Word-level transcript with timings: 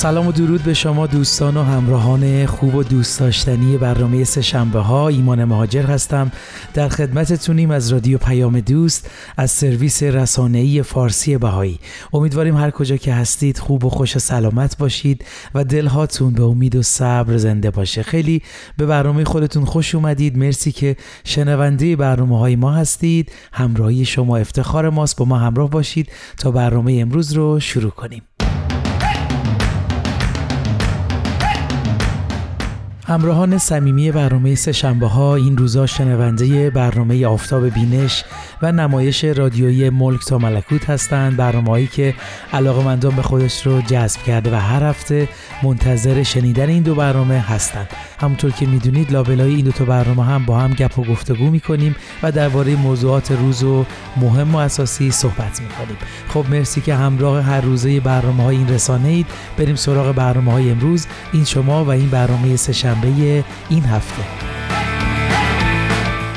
سلام 0.00 0.26
و 0.26 0.32
درود 0.32 0.62
به 0.62 0.74
شما 0.74 1.06
دوستان 1.06 1.56
و 1.56 1.62
همراهان 1.62 2.46
خوب 2.46 2.74
و 2.74 2.82
دوست 2.82 3.20
داشتنی 3.20 3.76
برنامه 3.76 4.24
سه 4.24 4.42
شنبه 4.42 4.78
ها. 4.78 5.08
ایمان 5.08 5.44
مهاجر 5.44 5.82
هستم. 5.82 6.32
در 6.74 6.88
خدمتتونیم 6.88 7.70
از 7.70 7.92
رادیو 7.92 8.18
پیام 8.18 8.60
دوست 8.60 9.10
از 9.36 9.50
سرویس 9.50 10.02
رسانه‌ای 10.02 10.82
فارسی 10.82 11.38
بهایی. 11.38 11.78
امیدواریم 12.12 12.56
هر 12.56 12.70
کجا 12.70 12.96
که 12.96 13.14
هستید 13.14 13.58
خوب 13.58 13.84
و 13.84 13.90
خوش 13.90 14.16
و 14.16 14.18
سلامت 14.18 14.78
باشید 14.78 15.24
و 15.54 15.64
دلهاتون 15.64 16.32
به 16.32 16.42
امید 16.42 16.76
و 16.76 16.82
صبر 16.82 17.36
زنده 17.36 17.70
باشه. 17.70 18.02
خیلی 18.02 18.42
به 18.76 18.86
برنامه 18.86 19.24
خودتون 19.24 19.64
خوش 19.64 19.94
اومدید. 19.94 20.38
مرسی 20.38 20.72
که 20.72 20.96
شنونده 21.24 21.96
برنامه 21.96 22.38
های 22.38 22.56
ما 22.56 22.72
هستید. 22.72 23.32
همراهی 23.52 24.04
شما 24.04 24.36
افتخار 24.36 24.90
ماست. 24.90 25.16
با 25.16 25.24
ما 25.24 25.38
همراه 25.38 25.70
باشید 25.70 26.12
تا 26.38 26.50
برنامه 26.50 26.92
امروز 27.00 27.32
رو 27.32 27.60
شروع 27.60 27.90
کنیم. 27.90 28.22
همراهان 33.10 33.58
صمیمی 33.58 34.12
برنامه 34.12 34.54
سهشنبه 34.54 35.06
ها 35.06 35.34
این 35.34 35.56
روزا 35.56 35.86
شنونده 35.86 36.70
برنامه 36.70 37.26
آفتاب 37.26 37.68
بینش 37.68 38.24
و 38.62 38.72
نمایش 38.72 39.24
رادیویی 39.24 39.90
ملک 39.90 40.24
تا 40.24 40.38
ملکوت 40.38 40.90
هستند. 40.90 41.36
برنامه‌ای 41.36 41.86
که 41.86 42.14
علاقمندان 42.52 43.16
به 43.16 43.22
خودش 43.22 43.66
رو 43.66 43.82
جذب 43.82 44.22
کرده 44.22 44.52
و 44.52 44.54
هر 44.54 44.82
هفته 44.82 45.28
منتظر 45.62 46.22
شنیدن 46.22 46.68
این 46.68 46.82
دو 46.82 46.94
برنامه 46.94 47.38
هستند. 47.38 47.88
همونطور 48.20 48.50
که 48.50 48.66
می‌دونید 48.66 49.12
لابلای 49.12 49.54
این 49.54 49.64
دو 49.64 49.72
تا 49.72 49.84
برنامه 49.84 50.24
هم 50.24 50.44
با 50.46 50.58
هم 50.58 50.72
گپ 50.72 50.98
و 50.98 51.04
گفتگو 51.04 51.50
می‌کنیم 51.50 51.96
و 52.22 52.32
درباره 52.32 52.76
موضوعات 52.76 53.32
روز 53.32 53.62
و 53.62 53.84
مهم 54.16 54.54
و 54.54 54.58
اساسی 54.58 55.10
صحبت 55.10 55.60
می‌کنیم. 55.60 55.96
خب 56.28 56.44
مرسی 56.50 56.80
که 56.80 56.94
همراه 56.94 57.42
هر 57.42 57.60
روزه 57.60 58.00
برنامه 58.00 58.42
های 58.42 58.56
این 58.56 58.68
رسانه 58.68 59.08
اید 59.08 59.26
بریم 59.58 59.76
سراغ 59.76 60.14
برنامه 60.14 60.52
های 60.52 60.70
امروز. 60.70 61.06
این 61.32 61.44
شما 61.44 61.84
و 61.84 61.88
این 61.90 62.08
برنامه 62.08 62.56
سهشنبه 62.56 63.44
این 63.70 63.84
هفته. 63.84 64.22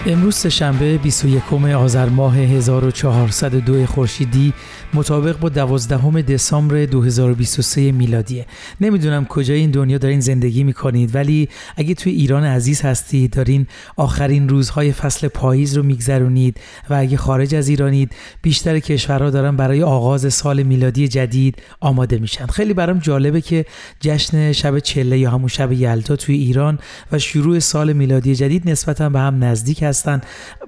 امروز 0.06 0.36
سهشنبه 0.36 0.98
21 0.98 1.54
آذر 1.54 2.10
ماه 2.10 2.38
1402 2.38 3.86
خورشیدی. 3.86 4.54
مطابق 4.96 5.40
با 5.40 5.50
12 5.50 6.22
دسامبر 6.22 6.86
2023 6.86 7.92
میلادیه 7.92 8.46
نمی‌دونم 8.82 9.26
کجای 9.26 9.60
این 9.60 9.72
دنیا 9.72 9.98
دارین 9.98 10.20
زندگی 10.20 10.64
می‌کنید 10.64 11.16
ولی 11.16 11.50
اگه 11.76 11.94
توی 11.94 12.12
ایران 12.12 12.44
عزیز 12.44 12.82
هستید 12.82 13.32
دارین 13.32 13.68
آخرین 13.98 14.50
روزهای 14.50 14.92
فصل 14.92 15.28
پاییز 15.28 15.78
رو 15.78 15.84
میگذرونید 15.84 16.58
و 16.90 16.94
اگه 16.94 17.18
خارج 17.18 17.56
از 17.56 17.68
ایرانید 17.68 18.12
بیشتر 18.42 18.80
کشورها 18.80 19.30
دارن 19.30 19.56
برای 19.56 19.84
آغاز 19.84 20.34
سال 20.34 20.64
میلادی 20.64 21.08
جدید 21.08 21.56
آماده 21.80 22.18
میشن. 22.18 22.46
خیلی 22.46 22.74
برام 22.74 23.00
جالبه 23.00 23.42
که 23.42 23.66
جشن 24.00 24.52
شب 24.52 24.80
چله 24.80 25.20
یا 25.20 25.32
همون 25.32 25.48
شب 25.48 25.72
یلتا 25.72 26.16
توی 26.16 26.36
ایران 26.36 26.80
و 27.12 27.20
شروع 27.20 27.60
سال 27.60 27.94
میلادی 27.94 28.36
جدید 28.36 28.70
نسبتا 28.70 29.10
به 29.10 29.20
هم 29.20 29.44
نزدیک 29.44 29.84
هستن 29.84 30.22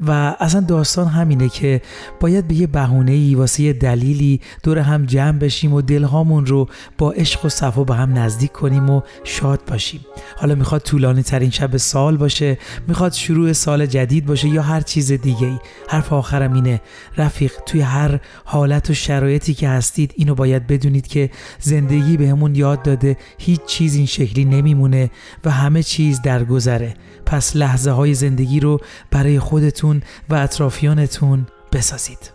و 0.07 0.35
اصلا 0.39 0.61
داستان 0.61 1.07
همینه 1.07 1.49
که 1.49 1.81
باید 2.19 2.47
به 2.47 2.55
یه 2.55 2.67
بهونه 2.67 3.37
واسه 3.37 3.73
دلیل 3.73 4.14
دور 4.63 4.79
هم 4.79 5.05
جمع 5.05 5.39
بشیم 5.39 5.73
و 5.73 5.81
دلهامون 5.81 6.45
رو 6.45 6.67
با 6.97 7.11
عشق 7.11 7.45
و 7.45 7.49
صفا 7.49 7.83
به 7.83 7.95
هم 7.95 8.17
نزدیک 8.17 8.51
کنیم 8.51 8.89
و 8.89 9.01
شاد 9.23 9.61
باشیم. 9.67 9.99
حالا 10.37 10.55
می‌خواد 10.55 10.81
طولانی 10.81 11.23
ترین 11.23 11.49
شب 11.49 11.77
سال 11.77 12.17
باشه 12.17 12.57
می‌خواد 12.87 13.13
شروع 13.13 13.53
سال 13.53 13.85
جدید 13.85 14.25
باشه 14.25 14.47
یا 14.47 14.61
هر 14.61 14.81
چیز 14.81 15.11
دیگه 15.11 15.47
ای 15.47 15.57
حرف 15.89 16.13
آخرم 16.13 16.53
اینه 16.53 16.81
رفیق 17.17 17.51
توی 17.65 17.81
هر 17.81 18.19
حالت 18.45 18.89
و 18.89 18.93
شرایطی 18.93 19.53
که 19.53 19.69
هستید 19.69 20.13
اینو 20.15 20.35
باید 20.35 20.67
بدونید 20.67 21.07
که 21.07 21.29
زندگی 21.59 22.17
بهمون 22.17 22.55
یاد 22.55 22.81
داده 22.81 23.17
هیچ 23.37 23.65
چیز 23.65 23.95
این 23.95 24.05
شکلی 24.05 24.45
نمیمونه 24.45 25.11
و 25.45 25.51
همه 25.51 25.83
چیز 25.83 26.21
درگذره 26.21 26.93
پس 27.25 27.55
لحظه 27.55 27.91
های 27.91 28.13
زندگی 28.13 28.59
رو 28.59 28.79
برای 29.11 29.39
خودتون 29.39 30.01
و 30.29 30.35
اطرافیانتون 30.35 31.47
بسازید. 31.71 32.34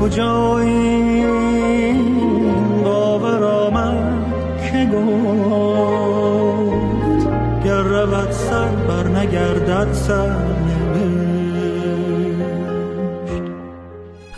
از 0.00 0.06
کجا 0.06 0.58
این 0.58 1.26
باور 2.84 3.44
آمد 3.44 4.32
که 4.62 4.86
گفت 4.96 6.74
گر 7.64 7.82
رود 7.82 8.30
سر 8.30 8.68
بر 8.68 9.08
نگردد 9.08 9.92
سر. 9.92 10.49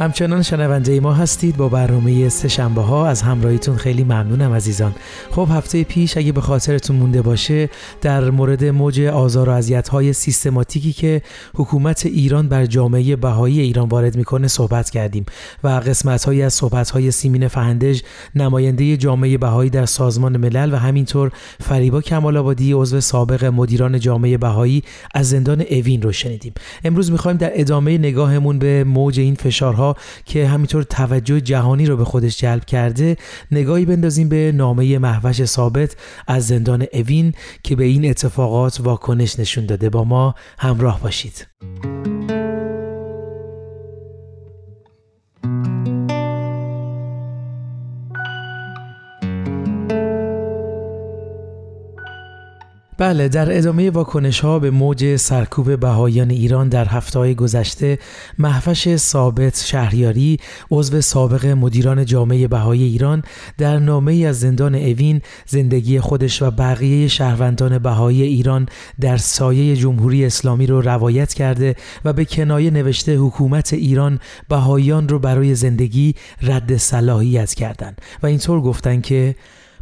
همچنان 0.02 0.42
شنونده 0.42 1.00
ما 1.00 1.12
هستید 1.12 1.56
با 1.56 1.68
برنامه 1.68 2.28
سه 2.28 2.48
شنبه 2.48 2.80
ها. 2.80 3.06
از 3.06 3.22
همراهیتون 3.22 3.76
خیلی 3.76 4.04
ممنونم 4.04 4.52
عزیزان. 4.52 4.94
خب 5.30 5.48
هفته 5.50 5.84
پیش 5.84 6.16
اگه 6.16 6.32
به 6.32 6.40
خاطرتون 6.40 6.96
مونده 6.96 7.22
باشه 7.22 7.68
در 8.00 8.30
مورد 8.30 8.64
موج 8.64 9.00
آزار 9.00 9.48
و 9.48 9.52
اذیت 9.52 9.88
های 9.88 10.12
سیستماتیکی 10.12 10.92
که 10.92 11.22
حکومت 11.54 12.06
ایران 12.06 12.48
بر 12.48 12.66
جامعه 12.66 13.16
بهایی 13.16 13.60
ایران 13.60 13.88
وارد 13.88 14.16
می‌کنه 14.16 14.48
صحبت 14.48 14.90
کردیم 14.90 15.26
و 15.64 15.68
قسمت 15.68 16.24
هایی 16.24 16.42
از 16.42 16.54
صحبت 16.54 16.90
های 16.90 17.10
سیمین 17.10 17.48
فهندج 17.48 18.00
نماینده 18.34 18.96
جامعه 18.96 19.38
بهایی 19.38 19.70
در 19.70 19.86
سازمان 19.86 20.36
ملل 20.36 20.72
و 20.72 20.76
همینطور 20.76 21.30
فریبا 21.60 22.00
کمال 22.00 22.36
آبادی 22.36 22.72
عضو 22.72 23.00
سابق 23.00 23.44
مدیران 23.44 24.00
جامعه 24.00 24.38
بهایی 24.38 24.82
از 25.14 25.28
زندان 25.28 25.60
اوین 25.70 26.02
رو 26.02 26.12
شنیدیم. 26.12 26.52
امروز 26.84 27.12
می‌خوایم 27.12 27.36
در 27.36 27.50
ادامه 27.54 27.98
نگاهمون 27.98 28.58
به 28.58 28.84
موج 28.84 29.20
این 29.20 29.34
فشارها 29.34 29.91
که 30.24 30.48
همینطور 30.48 30.82
توجه 30.82 31.40
جهانی 31.40 31.86
رو 31.86 31.96
به 31.96 32.04
خودش 32.04 32.38
جلب 32.38 32.64
کرده 32.64 33.16
نگاهی 33.50 33.84
بندازیم 33.84 34.28
به 34.28 34.52
نامه 34.54 34.98
محوش 34.98 35.44
ثابت 35.44 35.96
از 36.26 36.46
زندان 36.46 36.86
اوین 36.92 37.34
که 37.62 37.76
به 37.76 37.84
این 37.84 38.10
اتفاقات 38.10 38.80
واکنش 38.80 39.38
نشون 39.38 39.66
داده. 39.66 39.90
با 39.90 40.04
ما 40.04 40.34
همراه 40.58 41.00
باشید. 41.00 41.46
بله 53.02 53.28
در 53.28 53.58
ادامه 53.58 53.90
واکنش 53.90 54.40
ها 54.40 54.58
به 54.58 54.70
موج 54.70 55.16
سرکوب 55.16 55.80
بهایان 55.80 56.30
ایران 56.30 56.68
در 56.68 56.84
هفته 56.84 57.18
های 57.18 57.34
گذشته 57.34 57.98
محفش 58.38 58.96
ثابت 58.96 59.64
شهریاری 59.64 60.38
عضو 60.70 61.00
سابق 61.00 61.46
مدیران 61.46 62.04
جامعه 62.04 62.48
بهای 62.48 62.82
ایران 62.82 63.22
در 63.58 63.78
نامه 63.78 64.14
از 64.14 64.40
زندان 64.40 64.74
اوین 64.74 65.20
زندگی 65.46 66.00
خودش 66.00 66.42
و 66.42 66.50
بقیه 66.50 67.08
شهروندان 67.08 67.78
بهایی 67.78 68.22
ایران 68.22 68.66
در 69.00 69.16
سایه 69.16 69.76
جمهوری 69.76 70.24
اسلامی 70.24 70.66
رو 70.66 70.80
روایت 70.80 71.34
کرده 71.34 71.76
و 72.04 72.12
به 72.12 72.24
کنایه 72.24 72.70
نوشته 72.70 73.16
حکومت 73.16 73.72
ایران 73.72 74.18
بهاییان 74.48 75.08
رو 75.08 75.18
برای 75.18 75.54
زندگی 75.54 76.14
رد 76.42 76.76
صلاحیت 76.76 77.54
کردند 77.54 78.00
و 78.22 78.26
اینطور 78.26 78.60
گفتن 78.60 79.00
که 79.00 79.34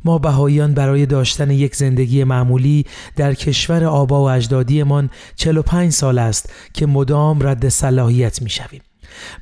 ما 0.04 0.18
بهاییان 0.18 0.74
برای 0.74 1.06
داشتن 1.06 1.50
یک 1.50 1.76
زندگی 1.76 2.24
معمولی 2.24 2.86
در 3.16 3.34
کشور 3.34 3.84
آبا 3.84 4.24
و 4.24 4.30
اجدادیمان 4.30 5.10
45 5.36 5.92
سال 5.92 6.18
است 6.18 6.52
که 6.72 6.86
مدام 6.86 7.46
رد 7.46 7.68
صلاحیت 7.68 8.42
می 8.42 8.50
شویم. 8.50 8.80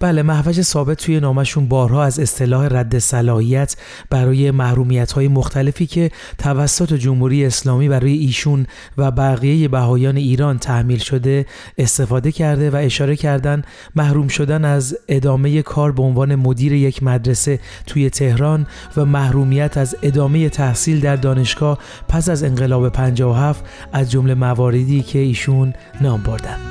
بله 0.00 0.22
محوج 0.22 0.62
ثابت 0.62 0.98
توی 0.98 1.20
نامشون 1.20 1.68
بارها 1.68 2.04
از 2.04 2.18
اصطلاح 2.18 2.68
رد 2.70 2.98
صلاحیت 2.98 3.76
برای 4.10 4.50
محرومیت 4.50 5.12
های 5.12 5.28
مختلفی 5.28 5.86
که 5.86 6.10
توسط 6.38 6.94
جمهوری 6.94 7.44
اسلامی 7.44 7.88
برای 7.88 8.12
ایشون 8.12 8.66
و 8.98 9.10
بقیه 9.10 9.68
بهایان 9.68 10.16
ایران 10.16 10.58
تحمیل 10.58 10.98
شده 10.98 11.46
استفاده 11.78 12.32
کرده 12.32 12.70
و 12.70 12.76
اشاره 12.76 13.16
کردن 13.16 13.62
محروم 13.96 14.28
شدن 14.28 14.64
از 14.64 14.96
ادامه 15.08 15.62
کار 15.62 15.92
به 15.92 16.02
عنوان 16.02 16.34
مدیر 16.34 16.72
یک 16.72 17.02
مدرسه 17.02 17.60
توی 17.86 18.10
تهران 18.10 18.66
و 18.96 19.04
محرومیت 19.04 19.76
از 19.76 19.96
ادامه 20.02 20.48
تحصیل 20.48 21.00
در 21.00 21.16
دانشگاه 21.16 21.78
پس 22.08 22.28
از 22.28 22.42
انقلاب 22.42 22.88
57 22.88 23.64
از 23.92 24.10
جمله 24.10 24.34
مواردی 24.34 25.02
که 25.02 25.18
ایشون 25.18 25.72
نام 26.00 26.22
بردن. 26.22 26.67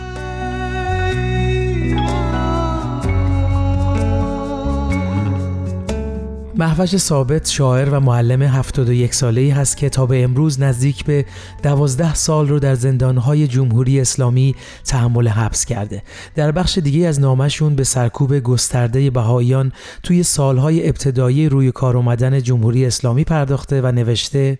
محوش 6.59 6.97
ثابت 6.97 7.49
شاعر 7.49 7.89
و 7.89 7.99
معلم 7.99 8.41
71 8.41 9.15
ساله 9.15 9.41
ای 9.41 9.49
هست 9.49 9.77
که 9.77 9.89
تا 9.89 10.05
به 10.05 10.23
امروز 10.23 10.61
نزدیک 10.61 11.05
به 11.05 11.25
12 11.63 12.13
سال 12.13 12.47
رو 12.47 12.59
در 12.59 12.75
زندانهای 12.75 13.47
جمهوری 13.47 14.01
اسلامی 14.01 14.55
تحمل 14.85 15.27
حبس 15.27 15.65
کرده. 15.65 16.03
در 16.35 16.51
بخش 16.51 16.77
دیگه 16.77 17.07
از 17.07 17.19
نامشون 17.19 17.75
به 17.75 17.83
سرکوب 17.83 18.39
گسترده 18.39 19.09
بهاییان 19.09 19.71
توی 20.03 20.23
سالهای 20.23 20.87
ابتدایی 20.87 21.49
روی 21.49 21.71
کار 21.71 21.97
آمدن 21.97 22.41
جمهوری 22.41 22.85
اسلامی 22.85 23.23
پرداخته 23.23 23.81
و 23.81 23.91
نوشته 23.91 24.59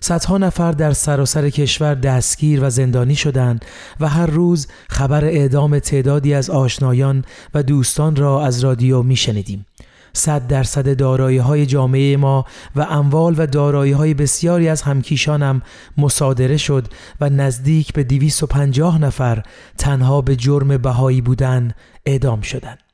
صدها 0.00 0.38
نفر 0.38 0.72
در 0.72 0.92
سراسر 0.92 1.50
کشور 1.50 1.94
دستگیر 1.94 2.64
و 2.64 2.70
زندانی 2.70 3.14
شدند 3.14 3.64
و 4.00 4.08
هر 4.08 4.26
روز 4.26 4.66
خبر 4.90 5.24
اعدام 5.24 5.78
تعدادی 5.78 6.34
از 6.34 6.50
آشنایان 6.50 7.24
و 7.54 7.62
دوستان 7.62 8.16
را 8.16 8.44
از 8.44 8.60
رادیو 8.60 9.02
می 9.02 9.16
شنیدیم. 9.16 9.66
صد 10.12 10.46
درصد 10.46 10.96
دارایی 10.96 11.38
های 11.38 11.66
جامعه 11.66 12.16
ما 12.16 12.44
و 12.76 12.80
اموال 12.80 13.34
و 13.38 13.46
دارایی 13.46 13.92
های 13.92 14.14
بسیاری 14.14 14.68
از 14.68 14.82
همکیشانم 14.82 15.62
مصادره 15.96 16.56
شد 16.56 16.88
و 17.20 17.30
نزدیک 17.30 17.92
به 17.92 18.04
250 18.04 18.98
نفر 18.98 19.42
تنها 19.78 20.20
به 20.20 20.36
جرم 20.36 20.76
بهایی 20.76 21.20
بودن 21.20 21.72
اعدام 22.06 22.40
شدند. 22.40 22.91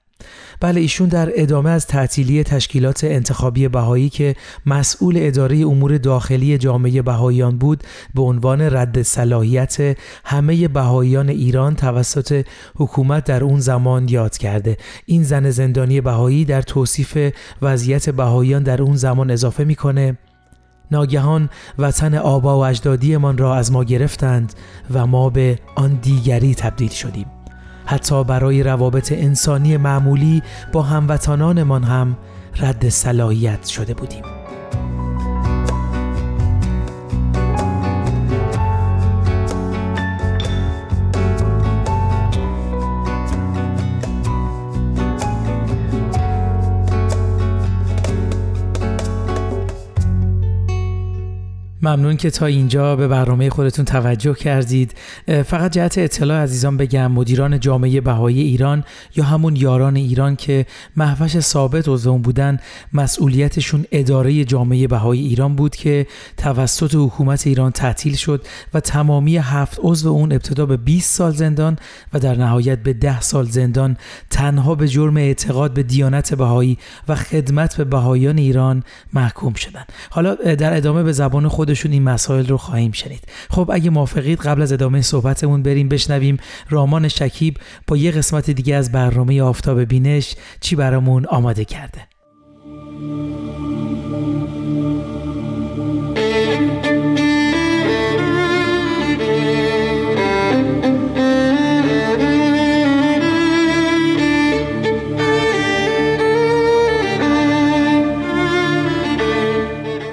بله 0.60 0.81
ایشون 0.81 1.08
در 1.08 1.31
ادامه 1.34 1.70
از 1.70 1.87
تعطیلی 1.87 2.43
تشکیلات 2.43 3.05
انتخابی 3.05 3.69
بهایی 3.69 4.08
که 4.08 4.37
مسئول 4.66 5.14
اداره 5.19 5.58
امور 5.58 5.99
داخلی 5.99 6.58
جامعه 6.58 7.02
بهاییان 7.02 7.58
بود 7.58 7.82
به 8.14 8.22
عنوان 8.22 8.60
رد 8.60 9.02
صلاحیت 9.02 9.99
همه 10.25 10.69
بهاییان 10.69 11.28
ایران 11.28 11.76
توسط 11.76 12.44
حکومت 12.76 13.25
در 13.25 13.44
اون 13.44 13.60
زمان 13.60 14.08
یاد 14.08 14.38
کرده. 14.38 14.76
این 15.06 15.22
زن 15.22 15.50
زندانی 15.50 16.00
بهایی 16.00 16.44
در 16.44 16.62
توصیف 16.62 17.32
وضعیت 17.62 18.10
بهاییان 18.10 18.62
در 18.62 18.82
اون 18.82 18.96
زمان 18.96 19.31
اضافه 19.31 19.64
می‌کنه 19.64 20.19
ناگهان 20.90 21.50
وطن 21.78 22.14
آبا 22.14 22.58
و 22.58 22.64
اجدادیمان 22.64 23.38
را 23.38 23.56
از 23.56 23.72
ما 23.72 23.84
گرفتند 23.84 24.52
و 24.94 25.06
ما 25.06 25.31
به 25.31 25.58
آن 25.75 25.99
دیگری 26.02 26.55
تبدیل 26.55 26.90
شدیم. 26.90 27.38
حتی 27.88 28.25
برای 28.25 28.62
روابط 28.62 29.12
انسانی 29.12 29.76
معمولی 29.76 30.43
با 30.73 30.82
هموطنانمان 30.82 31.85
هم 31.85 32.17
رد 32.61 32.88
صلاحیت 32.88 33.67
شده 33.67 33.94
بودیم. 33.94 34.38
ممنون 51.88 52.17
که 52.17 52.31
تا 52.31 52.46
اینجا 52.46 52.96
به 52.96 53.08
برنامه 53.08 53.50
خودتون 53.50 53.85
توجه 53.85 54.35
کردید. 54.35 54.94
فقط 55.46 55.73
جهت 55.73 55.99
اطلاع 55.99 56.43
عزیزان 56.43 56.76
بگم 56.76 57.12
مدیران 57.12 57.61
جامعه 57.61 58.00
بهایی 58.00 58.40
ایران 58.40 58.85
یا 59.17 59.25
همون 59.25 59.56
یاران 59.56 59.96
ایران 59.96 60.37
که 60.37 60.67
محوش 60.96 61.40
ثابت 61.40 61.88
عضو 61.88 62.19
بودن 62.19 62.58
مسئولیتشون 62.93 63.85
اداره 63.93 64.44
جامعه 64.44 64.87
بهایی 64.87 65.26
ایران 65.26 65.56
بود 65.56 65.76
که 65.76 66.06
توسط 66.37 66.94
حکومت 66.94 67.46
ایران 67.46 67.73
تعطیل 67.73 68.14
شد 68.14 68.46
و 68.75 68.81
تمامی 68.81 69.37
هفت 69.37 69.79
عضو 69.82 70.08
اون 70.08 70.32
ابتدا 70.32 70.67
به 70.67 70.76
20 70.76 71.14
سال 71.14 71.32
زندان 71.32 71.76
و 72.12 72.19
در 72.19 72.34
نهایت 72.34 72.79
به 72.79 72.93
10 72.93 73.20
سال 73.20 73.46
زندان 73.46 73.96
تنها 74.31 74.75
به 74.75 74.88
جرم 74.88 75.17
اعتقاد 75.17 75.75
به 75.75 75.82
دیانت 75.82 76.34
بهایی 76.34 76.79
و 77.08 77.14
خدمت 77.14 77.76
به 77.76 77.84
بهایان 77.84 78.38
ایران 78.38 78.82
محکوم 79.12 79.55
شدند 79.55 79.93
حالا 80.11 80.34
در 80.34 80.76
ادامه 80.76 81.02
به 81.02 81.12
زبان 81.12 81.49
خود 81.49 81.77
خودشون 81.78 81.92
این 81.92 82.02
مسائل 82.02 82.46
رو 82.46 82.56
خواهیم 82.56 82.92
شنید. 82.92 83.25
خب 83.50 83.70
اگه 83.72 83.90
موافقید 83.90 84.40
قبل 84.40 84.62
از 84.62 84.72
ادامه 84.72 85.02
صحبتمون 85.02 85.62
بریم 85.62 85.88
بشنویم 85.88 86.36
رامان 86.70 87.08
شکیب 87.08 87.58
با 87.86 87.96
یه 87.96 88.10
قسمت 88.10 88.50
دیگه 88.50 88.75
از 88.75 88.92
برنامه 88.92 89.42
آفتاب 89.42 89.80
بینش 89.80 90.34
چی 90.60 90.76
برامون 90.76 91.26
آماده 91.26 91.64
کرده. 91.64 92.08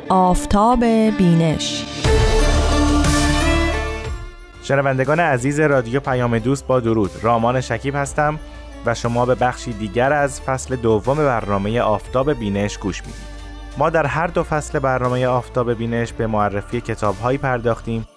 آفتاب 0.10 0.84
بینش. 1.18 1.86
شنوندگان 4.64 5.20
عزیز 5.20 5.60
رادیو 5.60 6.00
پیام 6.00 6.40
دوست 6.40 6.68
با 6.68 6.80
درود. 6.80 7.12
رامان 7.22 7.62
شکیب 7.62 7.96
هستم 7.96 8.40
و 8.86 8.94
شما 8.94 9.26
به 9.26 9.36
بخشی 9.36 9.74
دیگر 9.74 10.14
از 10.14 10.42
فصل 10.42 10.76
دوم 10.76 11.18
برنامه 11.18 11.82
آفتاب 11.82 12.34
بینش 12.34 12.78
گوش 12.78 13.02
می‌دید. 13.02 13.36
ما 13.78 13.90
در 13.90 14.06
هر 14.06 14.28
دو 14.28 14.44
فصل 14.44 14.80
برنامه 14.80 15.28
آفتاب 15.28 15.74
بینش 15.74 16.14
به 16.14 16.28
معرفی 16.28 16.82
کتابهایی 16.82 17.38
پرداختیم 17.38 18.08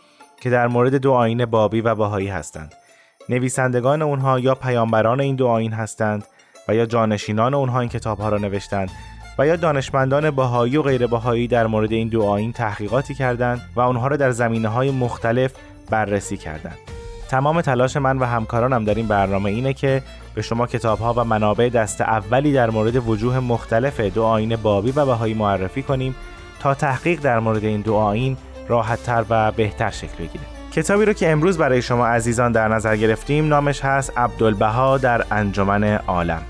که 0.41 0.51
در 0.51 0.67
مورد 0.67 0.95
دو 0.95 1.13
آین 1.13 1.47
بابی 1.47 1.81
و 1.81 1.95
باهایی 1.95 2.29
هستند. 2.29 2.75
نویسندگان 3.29 4.03
اونها 4.03 4.39
یا 4.39 4.55
پیامبران 4.55 5.21
این 5.21 5.37
دو 5.37 5.47
آین 5.47 5.73
هستند 5.73 6.25
و 6.69 6.75
یا 6.75 6.87
جانشینان 6.87 7.55
اونها 7.55 7.81
این 7.81 7.89
کتابها 7.89 8.29
را 8.29 8.39
نوشتند 8.39 8.91
و 9.39 9.47
یا 9.47 9.57
دانشمندان 9.57 10.31
باهایی 10.31 10.77
و 10.77 10.83
غیر 10.83 11.07
باهایی 11.07 11.49
در 11.49 11.67
مورد 11.67 11.93
این 11.93 12.09
دو 12.09 12.23
آین 12.23 12.53
تحقیقاتی 12.53 13.15
کردند 13.15 13.61
و 13.77 13.81
آنها 13.81 14.07
را 14.07 14.17
در 14.17 14.31
زمینه 14.31 14.69
های 14.69 14.91
مختلف 14.91 15.53
بررسی 15.91 16.37
کردند. 16.37 16.79
تمام 17.29 17.61
تلاش 17.61 17.97
من 17.97 18.19
و 18.19 18.25
همکارانم 18.25 18.85
در 18.85 18.95
این 18.95 19.07
برنامه 19.07 19.51
اینه 19.51 19.73
که 19.73 20.03
به 20.35 20.43
شما 20.43 20.67
کتاب 20.67 20.99
ها 20.99 21.15
و 21.17 21.25
منابع 21.25 21.69
دست 21.69 22.01
اولی 22.01 22.53
در 22.53 22.71
مورد 22.71 23.09
وجوه 23.09 23.39
مختلف 23.39 24.01
دو 24.01 24.23
آین 24.23 24.57
بابی 24.57 24.91
و 24.91 25.07
بهایی 25.07 25.35
معرفی 25.35 25.83
کنیم 25.83 26.15
تا 26.61 26.75
تحقیق 26.75 27.21
در 27.21 27.39
مورد 27.39 27.65
این 27.65 27.81
دو 27.81 27.95
آین 27.95 28.37
راحتتر 28.69 29.25
و 29.31 29.53
بهتر 29.53 29.91
شکل 29.91 30.15
بگیره. 30.19 30.45
کتابی 30.73 31.05
رو 31.05 31.13
که 31.13 31.31
امروز 31.31 31.59
برای 31.59 31.83
شما 31.83 32.07
عزیزان 32.07 32.53
در 32.53 32.69
نظر 32.69 32.97
گرفتیم 32.97 33.49
نامش 33.49 33.85
هست 33.85 34.19
عبدالبها 34.19 34.99
در 34.99 35.25
انجمن 35.31 35.85
عالم. 35.85 36.43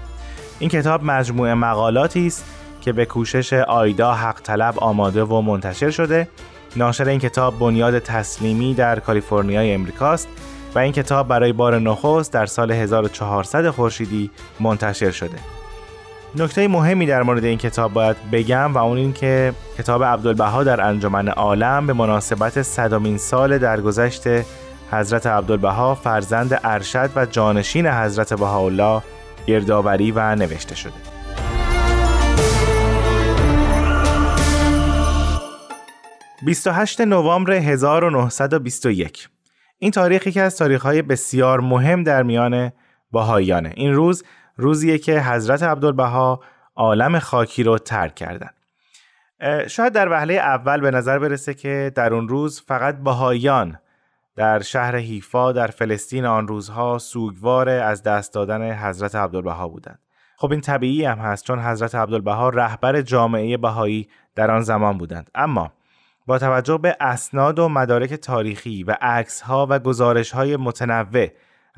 این 0.58 0.70
کتاب 0.70 1.04
مجموعه 1.04 1.54
مقالاتی 1.54 2.26
است 2.26 2.57
که 2.80 2.92
به 2.92 3.06
کوشش 3.06 3.52
آیدا 3.52 4.14
حق 4.14 4.40
طلب 4.40 4.78
آماده 4.78 5.24
و 5.24 5.40
منتشر 5.40 5.90
شده. 5.90 6.28
ناشر 6.76 7.08
این 7.08 7.18
کتاب 7.18 7.58
بنیاد 7.58 7.98
تسلیمی 7.98 8.74
در 8.74 9.00
کالیفرنیای 9.00 9.72
امریکاست 9.72 10.28
و 10.74 10.78
این 10.78 10.92
کتاب 10.92 11.28
برای 11.28 11.52
بار 11.52 11.78
نخست 11.78 12.32
در 12.32 12.46
سال 12.46 12.72
1400 12.72 13.70
خورشیدی 13.70 14.30
منتشر 14.60 15.10
شده. 15.10 15.38
نکته 16.36 16.68
مهمی 16.68 17.06
در 17.06 17.22
مورد 17.22 17.44
این 17.44 17.58
کتاب 17.58 17.92
باید 17.92 18.16
بگم 18.32 18.74
و 18.74 18.78
اون 18.78 18.98
این 18.98 19.12
که 19.12 19.52
کتاب 19.78 20.04
عبدالبها 20.04 20.64
در 20.64 20.80
انجمن 20.80 21.28
عالم 21.28 21.86
به 21.86 21.92
مناسبت 21.92 22.62
صدامین 22.62 23.18
سال 23.18 23.58
درگذشت 23.58 24.22
حضرت 24.90 25.26
عبدالبها 25.26 25.94
فرزند 25.94 26.60
ارشد 26.64 27.10
و 27.16 27.26
جانشین 27.26 27.86
حضرت 27.86 28.34
بهاءالله 28.34 29.02
گردآوری 29.46 30.12
و 30.12 30.34
نوشته 30.34 30.74
شده. 30.74 31.17
28 36.42 37.00
نوامبر 37.00 37.52
1921 37.52 39.28
این 39.78 39.90
تاریخ 39.90 40.26
یکی 40.26 40.40
از 40.40 40.56
تاریخ‌های 40.56 41.02
بسیار 41.02 41.60
مهم 41.60 42.02
در 42.02 42.22
میان 42.22 42.72
بهاییانه. 43.12 43.72
این 43.76 43.94
روز 43.94 44.24
روزیه 44.56 44.98
که 44.98 45.20
حضرت 45.20 45.62
عبدالبها 45.62 46.40
عالم 46.76 47.18
خاکی 47.18 47.62
رو 47.62 47.78
ترک 47.78 48.14
کردن. 48.14 48.50
شاید 49.66 49.92
در 49.92 50.08
وهله 50.08 50.34
اول 50.34 50.80
به 50.80 50.90
نظر 50.90 51.18
برسه 51.18 51.54
که 51.54 51.92
در 51.94 52.14
اون 52.14 52.28
روز 52.28 52.62
فقط 52.66 52.96
بهاییان 52.96 53.78
در 54.36 54.60
شهر 54.62 54.96
حیفا 54.96 55.52
در 55.52 55.66
فلسطین 55.66 56.24
آن 56.24 56.48
روزها 56.48 56.98
سوگوار 56.98 57.68
از 57.68 58.02
دست 58.02 58.34
دادن 58.34 58.72
حضرت 58.72 59.14
عبدالبها 59.14 59.68
بودند. 59.68 59.98
خب 60.36 60.50
این 60.50 60.60
طبیعی 60.60 61.04
هم 61.04 61.18
هست 61.18 61.44
چون 61.44 61.58
حضرت 61.58 61.94
عبدالبها 61.94 62.48
رهبر 62.48 63.00
جامعه 63.00 63.56
بهایی 63.56 64.08
در 64.34 64.50
آن 64.50 64.60
زمان 64.60 64.98
بودند. 64.98 65.30
اما 65.34 65.72
با 66.28 66.38
توجه 66.38 66.78
به 66.78 66.96
اسناد 67.00 67.58
و 67.58 67.68
مدارک 67.68 68.14
تاریخی 68.14 68.84
و 68.84 68.96
ها 69.44 69.66
و 69.70 69.78
گزارش 69.78 70.30
های 70.30 70.56
متنوع 70.56 71.26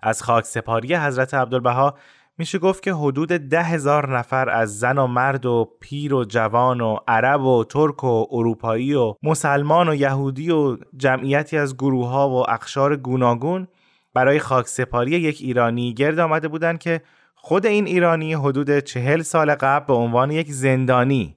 از 0.03 0.23
خاک 0.23 0.45
سپاری 0.45 0.95
حضرت 0.95 1.35
عبدالبها 1.35 1.95
میشه 2.39 2.59
گفت 2.59 2.83
که 2.83 2.93
حدود 2.95 3.29
ده 3.29 3.63
هزار 3.63 4.19
نفر 4.19 4.49
از 4.51 4.79
زن 4.79 4.99
و 4.99 5.07
مرد 5.07 5.47
و 5.47 5.77
پیر 5.81 6.15
و 6.15 6.25
جوان 6.25 6.81
و 6.81 6.97
عرب 7.09 7.43
و 7.43 7.65
ترک 7.65 8.05
و 8.05 8.27
اروپایی 8.31 8.95
و 8.95 9.15
مسلمان 9.23 9.89
و 9.89 9.95
یهودی 9.95 10.51
و 10.51 10.77
جمعیتی 10.97 11.59
از 11.59 11.77
گروه 11.77 12.09
ها 12.09 12.29
و 12.31 12.51
اقشار 12.51 12.97
گوناگون 12.97 13.69
برای 14.15 14.39
خاک 14.39 14.69
سپاری 14.69 15.11
یک 15.11 15.39
ایرانی 15.41 15.95
گرد 15.95 16.19
آمده 16.19 16.49
بودند 16.49 16.79
که 16.79 17.03
خود 17.35 17.67
این 17.67 17.87
ایرانی 17.87 18.35
حدود 18.35 18.79
چهل 18.79 19.23
سال 19.23 19.55
قبل 19.55 19.87
به 19.87 19.93
عنوان 19.93 20.31
یک 20.31 20.53
زندانی 20.53 21.37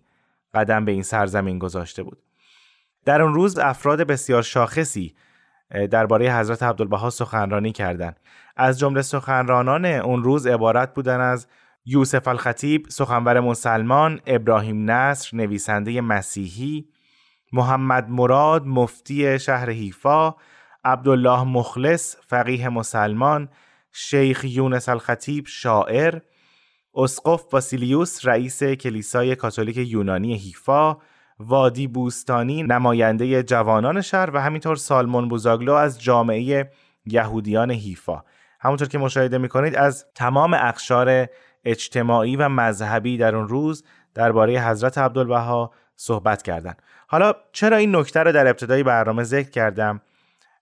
قدم 0.53 0.86
به 0.86 0.91
این 0.91 1.03
سرزمین 1.03 1.60
گذاشته 1.60 2.03
بود. 2.03 2.23
در 3.05 3.22
اون 3.22 3.33
روز 3.33 3.60
افراد 3.60 4.01
بسیار 4.01 4.41
شاخصی 4.41 5.15
درباره 5.91 6.36
حضرت 6.36 6.63
عبدالبها 6.63 7.10
سخنرانی 7.10 7.72
کردند. 7.72 8.19
از 8.57 8.79
جمله 8.79 9.01
سخنرانان 9.01 9.86
اون 9.86 10.24
روز 10.24 10.48
عبارت 10.48 10.93
بودن 10.93 11.19
از 11.19 11.48
یوسف 11.86 12.27
الخطیب 12.27 12.86
سخنور 12.89 13.39
مسلمان 13.39 14.19
ابراهیم 14.27 14.91
نصر 14.91 15.38
نویسنده 15.38 16.01
مسیحی 16.01 16.86
محمد 17.53 18.10
مراد 18.10 18.65
مفتی 18.65 19.39
شهر 19.39 19.69
حیفا 19.69 20.36
عبدالله 20.86 21.43
مخلص 21.43 22.15
فقیه 22.27 22.69
مسلمان 22.69 23.50
شیخ 23.91 24.45
یونس 24.45 24.89
الخطیب 24.89 25.48
شاعر 25.48 26.19
اسقف 26.95 27.43
باسیلیوس 27.51 28.25
رئیس 28.25 28.63
کلیسای 28.63 29.36
کاتولیک 29.36 29.77
یونانی 29.77 30.36
حیفا 30.36 30.98
وادی 31.40 31.88
بوستانی 31.88 32.63
نماینده 32.63 33.44
جوانان 33.44 34.02
شهر 34.02 34.30
و 34.34 34.42
همینطور 34.42 34.75
سالمون 34.75 35.30
بوزاگلو 35.30 35.74
از 35.74 36.02
جامعه 36.02 36.72
یهودیان 37.06 37.72
حیفا 37.72 38.24
همونطور 38.60 38.88
که 38.88 38.98
مشاهده 38.98 39.38
می‌کنید 39.38 39.75
از 39.75 40.06
تمام 40.16 40.54
اقشار 40.54 41.28
اجتماعی 41.66 42.36
و 42.36 42.50
مذهبی 42.50 43.18
در 43.18 43.36
اون 43.36 43.48
روز 43.48 43.84
درباره 44.13 44.62
حضرت 44.62 44.98
عبدالبها 44.98 45.72
صحبت 45.96 46.42
کردند. 46.42 46.82
حالا 47.08 47.34
چرا 47.52 47.78
این 47.78 47.96
نکته 47.96 48.20
رو 48.20 48.32
در 48.32 48.48
ابتدای 48.48 48.84
برنامه 48.84 49.24
ذکر 49.24 49.50
کردم 49.50 50.02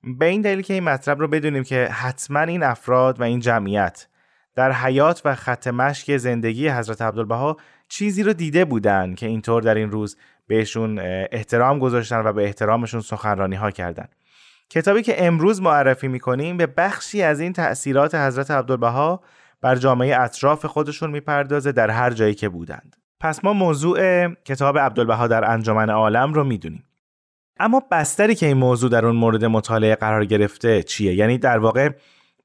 به 0.04 0.26
این 0.26 0.42
دلیل 0.42 0.62
که 0.62 0.74
این 0.74 0.84
مطلب 0.84 1.20
رو 1.20 1.28
بدونیم 1.28 1.64
که 1.64 1.86
حتما 1.86 2.40
این 2.40 2.64
افراد 2.64 3.20
و 3.20 3.24
این 3.24 3.40
جمعیت 3.40 4.08
در 4.56 4.72
حیات 4.72 5.22
و 5.26 5.36
خط 5.36 5.68
مشک 5.68 6.18
زندگی 6.18 6.70
حضرت 6.70 7.02
عبدالبها 7.02 7.58
چیزی 7.88 8.24
رو 8.24 8.34
دیده 8.34 8.66
بودن 8.66 9.16
که 9.16 9.28
اینطور 9.28 9.62
در 9.62 9.76
این 9.76 9.92
روز 9.92 10.18
بهشون 10.52 11.00
احترام 11.32 11.80
گذاشتن 11.80 12.22
و 12.26 12.34
به 12.34 12.44
احترامشون 12.44 13.02
سخنرانی 13.02 13.56
ها 13.56 13.72
کردن. 13.72 14.08
کتابی 14.70 15.02
که 15.02 15.26
امروز 15.26 15.62
معرفی 15.62 16.08
می‌کنیم 16.08 16.58
به 16.58 16.68
بخشی 16.68 17.22
از 17.22 17.40
این 17.40 17.54
تأثیرات 17.54 18.16
حضرت 18.16 18.52
عبدالبها 18.52 19.22
بر 19.62 19.76
جامعه 19.76 20.22
اطراف 20.22 20.66
خودشون 20.66 21.12
می‌پردازه 21.12 21.72
در 21.72 21.90
هر 21.90 22.10
جایی 22.10 22.34
که 22.34 22.50
بودند. 22.50 22.96
پس 23.20 23.44
ما 23.44 23.54
موضوع 23.54 24.28
کتاب 24.34 24.78
عبدالبها 24.78 25.28
در 25.28 25.52
انجمن 25.52 25.90
عالم 25.90 26.34
رو 26.34 26.44
می‌دونیم. 26.44 26.84
اما 27.60 27.84
بستری 27.92 28.36
که 28.36 28.46
این 28.46 28.58
موضوع 28.58 28.90
در 28.90 29.06
اون 29.06 29.16
مورد 29.16 29.46
مطالعه 29.46 29.96
قرار 29.96 30.26
گرفته 30.26 30.84
چیه؟ 30.84 31.14
یعنی 31.14 31.38
در 31.38 31.58
واقع 31.58 31.90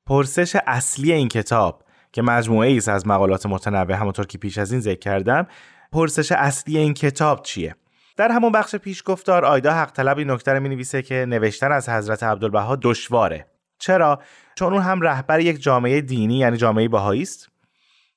پرسش 0.07 0.57
اصلی 0.67 1.13
این 1.13 1.29
کتاب 1.29 1.83
که 2.13 2.23
مجموعه 2.23 2.69
ای 2.69 2.81
از 2.87 3.07
مقالات 3.07 3.47
متنوع 3.47 3.93
همونطور 3.93 4.27
که 4.27 4.39
پیش 4.39 4.59
از 4.59 4.73
این 4.73 4.81
ذکر 4.81 4.99
کردم 4.99 5.47
پرسش 5.93 6.33
اصلی 6.33 6.79
این 6.79 6.95
کتاب 6.95 7.43
چیه؟ 7.43 7.75
در 8.17 8.33
همون 8.33 8.53
بخش 8.53 8.77
پیش 8.77 9.03
گفتار 9.07 9.45
آیدا 9.45 9.73
حق 9.73 9.93
طلب 9.93 10.19
این 10.19 10.31
نکته 10.31 10.59
می 10.59 10.69
نویسه 10.69 11.03
که 11.03 11.27
نوشتن 11.29 11.73
از 11.73 11.89
حضرت 11.89 12.23
عبدالبها 12.23 12.77
دشواره. 12.83 13.47
چرا؟ 13.79 14.21
چون 14.55 14.73
اون 14.73 14.83
هم 14.83 15.01
رهبر 15.01 15.41
یک 15.41 15.63
جامعه 15.63 16.01
دینی 16.01 16.39
یعنی 16.39 16.57
جامعه 16.57 16.89
بهایی 16.89 17.23
است. 17.23 17.49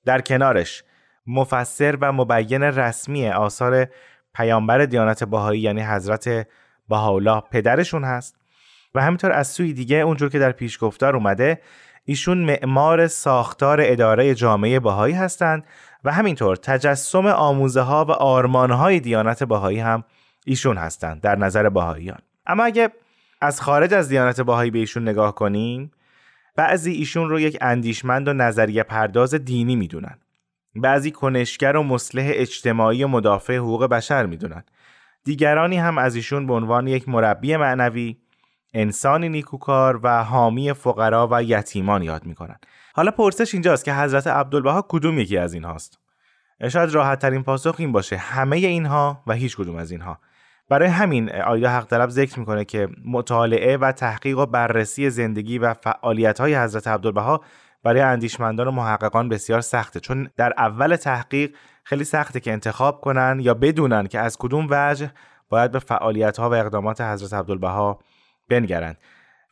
در 0.05 0.21
کنارش 0.21 0.83
مفسر 1.27 1.97
و 2.01 2.11
مبین 2.11 2.63
رسمی 2.63 3.29
آثار 3.29 3.87
پیامبر 4.35 4.85
دیانت 4.85 5.23
بهایی 5.23 5.61
یعنی 5.61 5.81
حضرت 5.81 6.47
بهاءالله 6.89 7.41
پدرشون 7.51 8.03
هست. 8.03 8.35
و 8.95 9.01
همینطور 9.01 9.31
از 9.31 9.47
سوی 9.47 9.73
دیگه 9.73 9.97
اونجور 9.97 10.29
که 10.29 10.39
در 10.39 10.51
پیش 10.51 10.77
گفتار 10.81 11.15
اومده 11.15 11.61
ایشون 12.05 12.37
معمار 12.37 13.07
ساختار 13.07 13.79
اداره 13.81 14.35
جامعه 14.35 14.79
بهایی 14.79 15.15
هستند 15.15 15.63
و 16.03 16.11
همینطور 16.11 16.55
تجسم 16.55 17.25
آموزه 17.25 17.81
ها 17.81 18.05
و 18.05 18.11
آرمان 18.11 18.71
های 18.71 18.99
دیانت 18.99 19.43
بهایی 19.43 19.79
هم 19.79 20.03
ایشون 20.45 20.77
هستند 20.77 21.21
در 21.21 21.35
نظر 21.35 21.69
بهاییان. 21.69 22.19
اما 22.47 22.63
اگه 22.63 22.89
از 23.41 23.61
خارج 23.61 23.93
از 23.93 24.09
دیانت 24.09 24.41
بهایی 24.41 24.71
به 24.71 24.79
ایشون 24.79 25.09
نگاه 25.09 25.35
کنیم 25.35 25.91
بعضی 26.55 26.91
ایشون 26.91 27.29
رو 27.29 27.39
یک 27.39 27.57
اندیشمند 27.61 28.27
و 28.27 28.33
نظریه 28.33 28.83
پرداز 28.83 29.33
دینی 29.35 29.75
می‌دونن. 29.75 30.19
بعضی 30.75 31.11
کنشگر 31.11 31.75
و 31.75 31.83
مسلح 31.83 32.31
اجتماعی 32.33 33.03
و 33.03 33.07
مدافع 33.07 33.57
حقوق 33.57 33.85
بشر 33.85 34.25
می‌دونن. 34.25 34.63
دیگرانی 35.23 35.77
هم 35.77 35.97
از 35.97 36.15
ایشون 36.15 36.47
به 36.47 36.53
عنوان 36.53 36.87
یک 36.87 37.09
مربی 37.09 37.57
معنوی 37.57 38.17
انسانی 38.73 39.29
نیکوکار 39.29 39.99
و 40.03 40.23
حامی 40.23 40.73
فقرا 40.73 41.27
و 41.31 41.43
یتیمان 41.43 42.03
یاد 42.03 42.25
می‌کنن. 42.25 42.59
حالا 42.99 43.11
پرسش 43.11 43.53
اینجاست 43.53 43.85
که 43.85 43.93
حضرت 43.93 44.27
عبدالبها 44.27 44.85
کدوم 44.87 45.19
یکی 45.19 45.37
از 45.37 45.53
اینهاست. 45.53 45.99
شاید 46.67 46.89
راحت 46.89 47.19
ترین 47.19 47.43
پاسخ 47.43 47.75
این 47.77 47.91
باشه. 47.91 48.17
همه 48.17 48.57
اینها 48.57 49.23
و 49.27 49.33
هیچ 49.33 49.57
کدوم 49.57 49.75
از 49.75 49.91
اینها. 49.91 50.19
برای 50.69 50.87
همین 50.87 51.31
آیدا 51.31 51.69
حق 51.69 51.85
طلب 51.85 52.09
ذکر 52.09 52.39
می‌کنه 52.39 52.65
که 52.65 52.87
مطالعه 53.05 53.77
و 53.77 53.91
تحقیق 53.91 54.37
و 54.37 54.45
بررسی 54.45 55.09
زندگی 55.09 55.57
و 55.57 55.73
فعالیت 55.73 56.39
های 56.39 56.55
حضرت 56.55 56.87
عبدالبها 56.87 57.41
برای 57.83 58.01
اندیشمندان 58.01 58.67
و 58.67 58.71
محققان 58.71 59.29
بسیار 59.29 59.61
سخته. 59.61 59.99
چون 59.99 60.29
در 60.37 60.53
اول 60.57 60.95
تحقیق 60.95 61.55
خیلی 61.83 62.03
سخته 62.03 62.39
که 62.39 62.51
انتخاب 62.51 63.01
کنن 63.01 63.39
یا 63.41 63.53
بدونن 63.53 64.07
که 64.07 64.19
از 64.19 64.37
کدوم 64.37 64.67
وجه 64.69 65.11
باید 65.49 65.71
به 65.71 65.79
فعالیت 65.79 66.37
ها 66.37 66.49
و 66.49 66.53
اقدامات 66.53 67.01
حضرت 67.01 67.33
عبدالبها 67.33 67.99
بنگرند. 68.49 68.97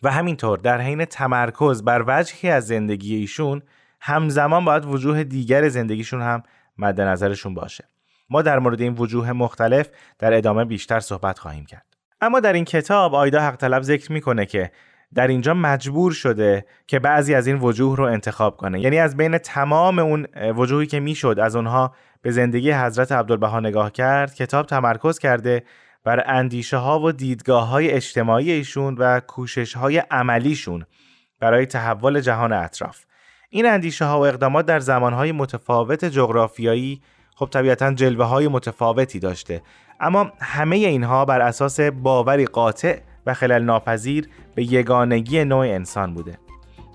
و 0.04 0.12
همینطور 0.12 0.58
در 0.58 0.82
حین 0.82 1.06
تمرکز 1.06 1.84
بر 1.84 2.04
وجهی 2.08 2.50
از 2.50 2.68
زندگی 2.68 3.16
ایشون 3.16 3.62
همزمان 4.02 4.66
باید 4.66 4.86
وجوه 4.86 5.24
دیگر 5.24 5.70
زندگیشون 5.70 6.22
هم 6.22 6.44
مد 6.78 7.02
نظرشون 7.02 7.54
باشه. 7.54 7.84
ما 8.30 8.42
در 8.42 8.60
مورد 8.60 8.82
این 8.82 8.94
وجوه 8.94 9.32
مختلف 9.32 9.90
در 10.20 10.34
ادامه 10.34 10.66
بیشتر 10.66 11.00
صحبت 11.00 11.40
خواهیم 11.40 11.66
کرد. 11.66 11.86
اما 12.22 12.40
در 12.40 12.54
این 12.54 12.66
کتاب 12.66 13.16
آیدا 13.16 13.42
حق 13.42 13.56
طلب 13.56 13.82
ذکر 13.82 14.12
می‌کنه 14.12 14.46
که 14.46 14.72
در 15.14 15.28
اینجا 15.28 15.54
مجبور 15.54 16.12
شده 16.12 16.66
که 16.88 17.00
بعضی 17.00 17.36
از 17.36 17.48
این 17.48 17.58
وجوه 17.60 17.98
رو 17.98 18.04
انتخاب 18.04 18.58
کنه. 18.58 18.80
یعنی 18.80 19.00
از 19.00 19.18
بین 19.18 19.38
تمام 19.38 20.00
اون 20.00 20.28
وجوهی 20.36 20.88
که 20.88 21.00
می‌شد 21.00 21.40
از 21.40 21.56
اونها 21.56 21.96
به 22.22 22.32
زندگی 22.32 22.72
حضرت 22.72 23.12
عبدالبها 23.12 23.60
نگاه 23.60 23.92
کرد 23.92 24.36
کتاب 24.36 24.66
تمرکز 24.66 25.20
کرده 25.20 25.64
بر 26.08 26.24
اندیشه 26.26 26.78
ها 26.78 27.00
و 27.00 27.12
دیدگاه 27.12 27.68
های 27.68 27.92
اجتماعی 27.92 28.52
ایشون 28.52 28.96
و 28.98 29.20
کوشش 29.20 29.74
های 29.74 29.98
عملیشون 29.98 30.86
برای 31.40 31.66
تحول 31.66 32.20
جهان 32.20 32.54
اطراف. 32.54 33.06
این 33.50 33.66
اندیشه 33.66 34.06
ها 34.06 34.20
و 34.20 34.26
اقدامات 34.26 34.66
در 34.66 34.80
زمان 34.80 35.14
های 35.14 35.32
متفاوت 35.32 36.06
جغرافیایی 36.06 37.02
خب 37.36 37.50
طبیعتا 37.52 37.94
جلوه 37.94 38.26
های 38.26 38.48
متفاوتی 38.48 39.20
داشته. 39.20 39.62
اما 40.00 40.32
همه 40.42 40.76
اینها 40.76 41.26
بر 41.26 41.42
اساس 41.42 41.80
باوری 41.80 42.46
قاطع 42.46 43.00
و 43.26 43.34
خلل 43.34 43.64
ناپذیر 43.64 44.30
به 44.56 44.74
یگانگی 44.74 45.44
نوع 45.44 45.66
انسان 45.66 46.14
بوده. 46.14 46.40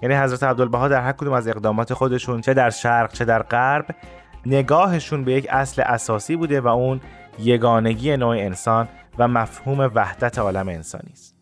یعنی 0.02 0.14
حضرت 0.14 0.42
عبدالبها 0.42 0.88
در 0.88 1.00
هر 1.00 1.12
کدوم 1.12 1.33
از 1.33 1.49
اقدامات 1.49 1.95
خودشون 1.95 2.40
چه 2.40 2.54
در 2.54 2.71
شرق 2.71 3.12
چه 3.12 3.25
در 3.25 3.42
غرب 3.42 3.87
نگاهشون 4.47 5.25
به 5.25 5.33
یک 5.33 5.47
اصل 5.50 5.83
اساسی 5.87 6.37
بوده 6.37 6.61
و 6.61 6.69
اون 6.69 7.00
یگانگی 7.38 8.16
نوع 8.16 8.37
انسان 8.37 8.88
و 9.19 9.28
مفهوم 9.28 9.90
وحدت 9.95 10.38
عالم 10.38 10.69
انسانی 10.69 11.11
است. 11.12 11.35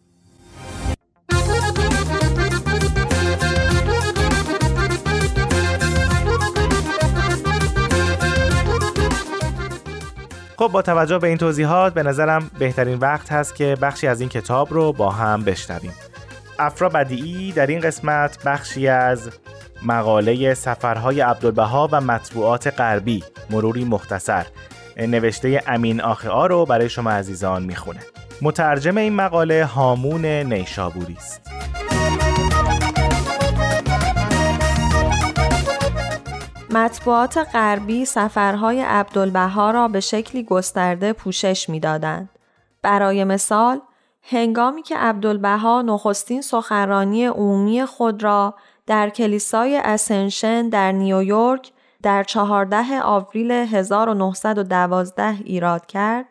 خب 10.61 10.69
با 10.69 10.83
توجه 10.83 11.19
به 11.19 11.29
این 11.29 11.39
توضیحات 11.39 11.95
به 11.95 12.03
نظرم 12.03 12.51
بهترین 12.59 12.99
وقت 12.99 13.33
هست 13.33 13.55
که 13.55 13.77
بخشی 13.83 14.07
از 14.07 14.21
این 14.21 14.29
کتاب 14.29 14.73
رو 14.73 14.93
با 14.93 15.11
هم 15.11 15.45
بشنویم 15.45 15.93
افرا 16.59 16.89
بدیعی 16.89 17.53
در 17.53 17.67
این 17.67 17.81
قسمت 17.81 18.45
بخشی 18.45 18.89
از 18.89 19.31
مقاله 19.83 20.55
سفرهای 20.55 21.21
عبدالبها 21.21 21.89
و 21.93 22.01
مطبوعات 22.01 22.81
غربی 22.81 23.25
مروری 23.51 23.85
مختصر 23.85 24.47
نوشته 25.07 25.63
امین 25.67 26.01
آخه 26.01 26.47
رو 26.47 26.67
برای 26.67 26.89
شما 26.89 27.11
عزیزان 27.11 27.63
می‌خونه 27.63 28.01
مترجم 28.43 28.97
این 28.97 29.13
مقاله 29.13 29.65
هامون 29.65 30.25
نیشابوری 30.25 31.15
است 31.15 31.51
مطبوعات 36.73 37.39
غربی 37.53 38.05
سفرهای 38.05 38.81
عبدالبها 38.81 39.71
را 39.71 39.89
به 39.89 40.01
شکلی 40.01 40.43
گسترده 40.43 41.13
پوشش 41.13 41.69
می‌دادند. 41.69 42.29
برای 42.83 43.25
مثال 43.25 43.81
هنگامی 44.23 44.83
که 44.83 44.97
عبدالبها 44.97 45.83
نخستین 45.83 46.43
سخنرانی 46.43 47.27
عمومی 47.27 47.85
خود 47.85 48.23
را 48.23 48.55
در 48.87 49.09
کلیسای 49.09 49.77
اسنشن 49.77 50.69
در 50.69 50.93
نیویورک 50.93 51.73
در 52.03 52.25
14 52.25 53.03
آوریل 53.03 53.51
1912 53.51 55.37
ایراد 55.45 55.87
کرد، 55.87 56.27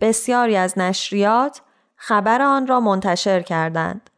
بسیاری 0.00 0.56
از 0.56 0.78
نشریات 0.78 1.60
خبر 1.96 2.42
آن 2.42 2.66
را 2.66 2.80
منتشر 2.80 3.40
کردند 3.40 4.10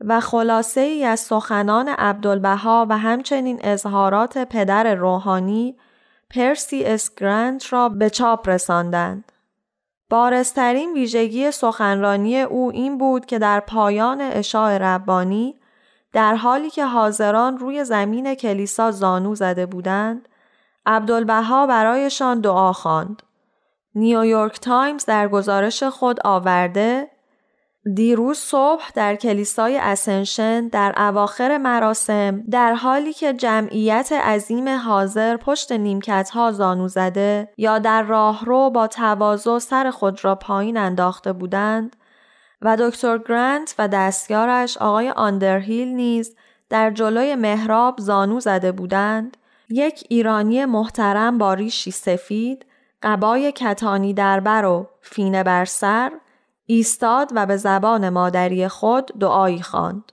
و 0.00 0.20
خلاصه 0.20 0.80
ای 0.80 1.04
از 1.04 1.20
سخنان 1.20 1.88
عبدالبها 1.88 2.86
و 2.88 2.98
همچنین 2.98 3.60
اظهارات 3.62 4.38
پدر 4.38 4.94
روحانی 4.94 5.76
پرسی 6.30 6.84
اس 6.84 7.02
گرانت 7.02 7.72
را 7.72 7.88
به 7.88 8.10
چاپ 8.10 8.48
رساندند. 8.48 9.32
بارزترین 10.10 10.92
ویژگی 10.92 11.50
سخنرانی 11.50 12.40
او 12.40 12.70
این 12.70 12.98
بود 12.98 13.26
که 13.26 13.38
در 13.38 13.60
پایان 13.60 14.20
عشاء 14.20 14.78
ربانی 14.78 15.60
در 16.12 16.34
حالی 16.34 16.70
که 16.70 16.86
حاضران 16.86 17.58
روی 17.58 17.84
زمین 17.84 18.34
کلیسا 18.34 18.90
زانو 18.90 19.34
زده 19.34 19.66
بودند 19.66 20.28
عبدالبها 20.86 21.66
برایشان 21.66 22.40
دعا 22.40 22.72
خواند. 22.72 23.22
نیویورک 23.94 24.60
تایمز 24.60 25.04
در 25.04 25.28
گزارش 25.28 25.82
خود 25.82 26.20
آورده 26.24 27.10
دیروز 27.94 28.38
صبح 28.38 28.90
در 28.94 29.16
کلیسای 29.16 29.78
اسنشن 29.78 30.68
در 30.68 30.94
اواخر 30.96 31.58
مراسم 31.58 32.42
در 32.50 32.74
حالی 32.74 33.12
که 33.12 33.32
جمعیت 33.32 34.12
عظیم 34.12 34.68
حاضر 34.68 35.36
پشت 35.36 35.72
نیمکت 35.72 36.30
ها 36.30 36.52
زانو 36.52 36.88
زده 36.88 37.48
یا 37.56 37.78
در 37.78 38.02
راهرو 38.02 38.70
با 38.70 38.86
تواضع 38.86 39.58
سر 39.58 39.90
خود 39.90 40.24
را 40.24 40.34
پایین 40.34 40.76
انداخته 40.76 41.32
بودند 41.32 41.96
و 42.62 42.76
دکتر 42.76 43.18
گرانت 43.18 43.74
و 43.78 43.88
دستیارش 43.88 44.78
آقای 44.78 45.10
آندرهیل 45.10 45.88
نیز 45.88 46.36
در 46.68 46.90
جلوی 46.90 47.34
محراب 47.34 48.00
زانو 48.00 48.40
زده 48.40 48.72
بودند 48.72 49.36
یک 49.70 50.04
ایرانی 50.08 50.64
محترم 50.64 51.38
با 51.38 51.54
ریشی 51.54 51.90
سفید 51.90 52.66
قبای 53.02 53.52
کتانی 53.52 54.14
در 54.14 54.40
بر 54.40 54.64
و 54.64 54.86
فینه 55.00 55.42
بر 55.42 55.64
سر 55.64 56.12
ایستاد 56.66 57.30
و 57.34 57.46
به 57.46 57.56
زبان 57.56 58.08
مادری 58.08 58.68
خود 58.68 59.06
دعایی 59.20 59.62
خواند. 59.62 60.12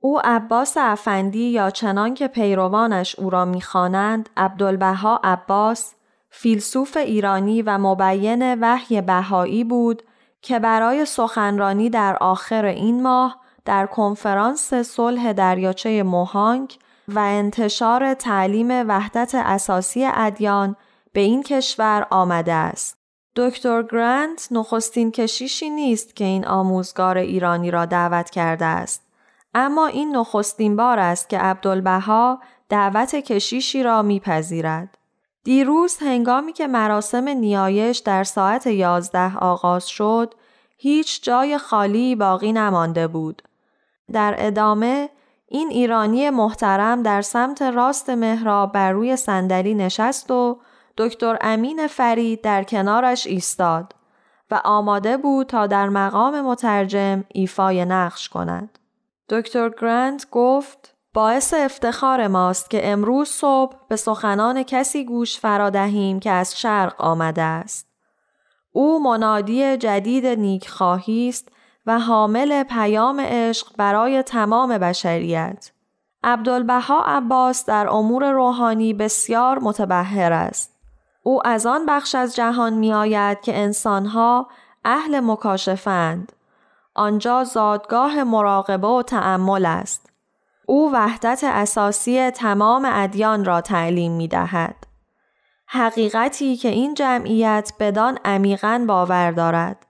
او 0.00 0.20
عباس 0.24 0.76
افندی 0.80 1.50
یا 1.50 1.70
چنان 1.70 2.14
که 2.14 2.28
پیروانش 2.28 3.18
او 3.18 3.30
را 3.30 3.44
می‌خوانند 3.44 4.28
عبدالبها 4.36 5.20
عباس 5.24 5.94
فیلسوف 6.30 6.96
ایرانی 6.96 7.62
و 7.62 7.78
مبین 7.78 8.54
وحی 8.60 9.00
بهایی 9.00 9.64
بود 9.64 10.02
که 10.42 10.58
برای 10.58 11.04
سخنرانی 11.04 11.90
در 11.90 12.16
آخر 12.16 12.64
این 12.64 13.02
ماه 13.02 13.40
در 13.64 13.86
کنفرانس 13.86 14.74
صلح 14.74 15.32
دریاچه 15.32 16.02
موهانگ 16.02 16.78
و 17.08 17.18
انتشار 17.18 18.14
تعلیم 18.14 18.68
وحدت 18.70 19.34
اساسی 19.34 20.04
ادیان 20.14 20.76
به 21.12 21.20
این 21.20 21.42
کشور 21.42 22.06
آمده 22.10 22.52
است. 22.52 22.98
دکتر 23.36 23.82
گرانت 23.82 24.48
نخستین 24.50 25.10
کشیشی 25.10 25.70
نیست 25.70 26.16
که 26.16 26.24
این 26.24 26.46
آموزگار 26.46 27.18
ایرانی 27.18 27.70
را 27.70 27.86
دعوت 27.86 28.30
کرده 28.30 28.64
است. 28.64 29.02
اما 29.54 29.86
این 29.86 30.16
نخستین 30.16 30.76
بار 30.76 30.98
است 30.98 31.28
که 31.28 31.38
عبدالبها 31.38 32.40
دعوت 32.68 33.14
کشیشی 33.14 33.82
را 33.82 34.02
میپذیرد. 34.02 34.98
دیروز 35.44 35.98
هنگامی 35.98 36.52
که 36.52 36.66
مراسم 36.66 37.28
نیایش 37.28 37.98
در 37.98 38.24
ساعت 38.24 38.66
یازده 38.66 39.36
آغاز 39.36 39.88
شد، 39.88 40.34
هیچ 40.76 41.22
جای 41.22 41.58
خالی 41.58 42.14
باقی 42.14 42.52
نمانده 42.52 43.06
بود. 43.06 43.42
در 44.12 44.34
ادامه 44.38 45.08
این 45.48 45.68
ایرانی 45.68 46.30
محترم 46.30 47.02
در 47.02 47.22
سمت 47.22 47.62
راست 47.62 48.10
محراب 48.10 48.72
بر 48.72 48.92
روی 48.92 49.16
صندلی 49.16 49.74
نشست 49.74 50.30
و 50.30 50.58
دکتر 50.96 51.38
امین 51.40 51.86
فرید 51.86 52.40
در 52.40 52.62
کنارش 52.64 53.26
ایستاد 53.26 53.94
و 54.50 54.60
آماده 54.64 55.16
بود 55.16 55.46
تا 55.46 55.66
در 55.66 55.88
مقام 55.88 56.40
مترجم 56.40 57.24
ایفای 57.28 57.84
نقش 57.84 58.28
کند. 58.28 58.78
دکتر 59.28 59.68
گرانت 59.68 60.26
گفت 60.30 60.94
باعث 61.14 61.54
افتخار 61.54 62.26
ماست 62.26 62.70
که 62.70 62.88
امروز 62.92 63.28
صبح 63.28 63.76
به 63.88 63.96
سخنان 63.96 64.62
کسی 64.62 65.04
گوش 65.04 65.38
فرادهیم 65.38 66.20
که 66.20 66.30
از 66.30 66.60
شرق 66.60 66.94
آمده 66.98 67.42
است. 67.42 67.88
او 68.72 69.02
منادی 69.02 69.76
جدید 69.76 70.26
نیکخواهی 70.26 71.28
است 71.28 71.48
و 71.88 71.98
حامل 71.98 72.62
پیام 72.62 73.20
عشق 73.20 73.66
برای 73.76 74.22
تمام 74.22 74.78
بشریت. 74.78 75.70
عبدالبها 76.24 77.00
عباس 77.00 77.64
در 77.66 77.88
امور 77.88 78.30
روحانی 78.30 78.94
بسیار 78.94 79.58
متبهر 79.58 80.32
است. 80.32 80.74
او 81.22 81.46
از 81.46 81.66
آن 81.66 81.86
بخش 81.86 82.14
از 82.14 82.36
جهان 82.36 82.72
می 82.72 82.92
آید 82.92 83.40
که 83.40 83.58
انسانها 83.58 84.48
اهل 84.84 85.20
مکاشفند. 85.20 86.32
آنجا 86.94 87.44
زادگاه 87.44 88.24
مراقبه 88.24 88.88
و 88.88 89.02
تعمل 89.02 89.66
است. 89.66 90.10
او 90.66 90.92
وحدت 90.92 91.40
اساسی 91.44 92.30
تمام 92.30 92.88
ادیان 92.92 93.44
را 93.44 93.60
تعلیم 93.60 94.12
می 94.12 94.28
دهد. 94.28 94.76
حقیقتی 95.66 96.56
که 96.56 96.68
این 96.68 96.94
جمعیت 96.94 97.72
بدان 97.80 98.18
عمیقا 98.24 98.84
باور 98.88 99.30
دارد. 99.30 99.87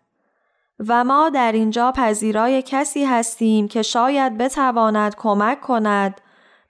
و 0.86 1.04
ما 1.04 1.30
در 1.30 1.52
اینجا 1.52 1.92
پذیرای 1.92 2.62
کسی 2.62 3.04
هستیم 3.04 3.68
که 3.68 3.82
شاید 3.82 4.38
بتواند 4.38 5.14
کمک 5.16 5.60
کند 5.60 6.20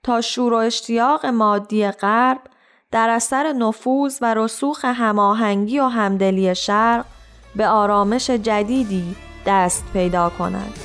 تا 0.03 0.21
شور 0.21 0.53
و 0.53 0.55
اشتیاق 0.55 1.25
مادی 1.25 1.91
غرب 1.91 2.41
در 2.91 3.09
اثر 3.09 3.53
نفوذ 3.53 4.17
و 4.21 4.33
رسوخ 4.33 4.85
هماهنگی 4.85 5.79
و 5.79 5.85
همدلی 5.85 6.55
شرق 6.55 7.05
به 7.55 7.67
آرامش 7.67 8.29
جدیدی 8.29 9.15
دست 9.45 9.85
پیدا 9.93 10.29
کند. 10.29 10.79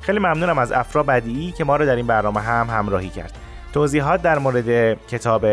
خیلی 0.00 0.18
ممنونم 0.18 0.58
از 0.58 0.72
افرا 0.72 1.02
بدیعی 1.02 1.52
که 1.52 1.64
ما 1.64 1.76
رو 1.76 1.86
در 1.86 1.96
این 1.96 2.06
برنامه 2.06 2.40
هم 2.40 2.66
همراهی 2.70 3.08
کرد. 3.08 3.32
توضیحات 3.72 4.22
در 4.22 4.38
مورد 4.38 4.98
کتاب 5.06 5.44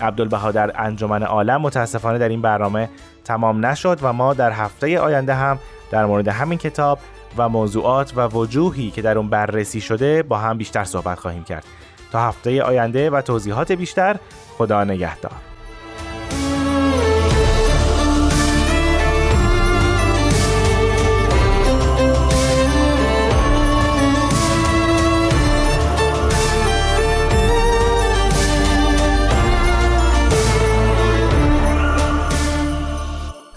عبدالبها 0.00 0.52
در 0.52 0.72
انجمن 0.74 1.22
عالم 1.22 1.60
متاسفانه 1.60 2.18
در 2.18 2.28
این 2.28 2.42
برنامه 2.42 2.88
تمام 3.24 3.66
نشد 3.66 3.98
و 4.02 4.12
ما 4.12 4.34
در 4.34 4.52
هفته 4.52 5.00
آینده 5.00 5.34
هم 5.34 5.58
در 5.90 6.06
مورد 6.06 6.28
همین 6.28 6.58
کتاب 6.58 6.98
و 7.36 7.48
موضوعات 7.48 8.12
و 8.16 8.28
وجوهی 8.28 8.90
که 8.90 9.02
در 9.02 9.18
اون 9.18 9.28
بررسی 9.28 9.80
شده 9.80 10.22
با 10.22 10.38
هم 10.38 10.58
بیشتر 10.58 10.84
صحبت 10.84 11.18
خواهیم 11.18 11.44
کرد. 11.44 11.64
تا 12.12 12.20
هفته 12.20 12.62
آینده 12.62 13.10
و 13.10 13.20
توضیحات 13.20 13.72
بیشتر 13.72 14.16
خدا 14.58 14.84
نگهدار. 14.84 15.53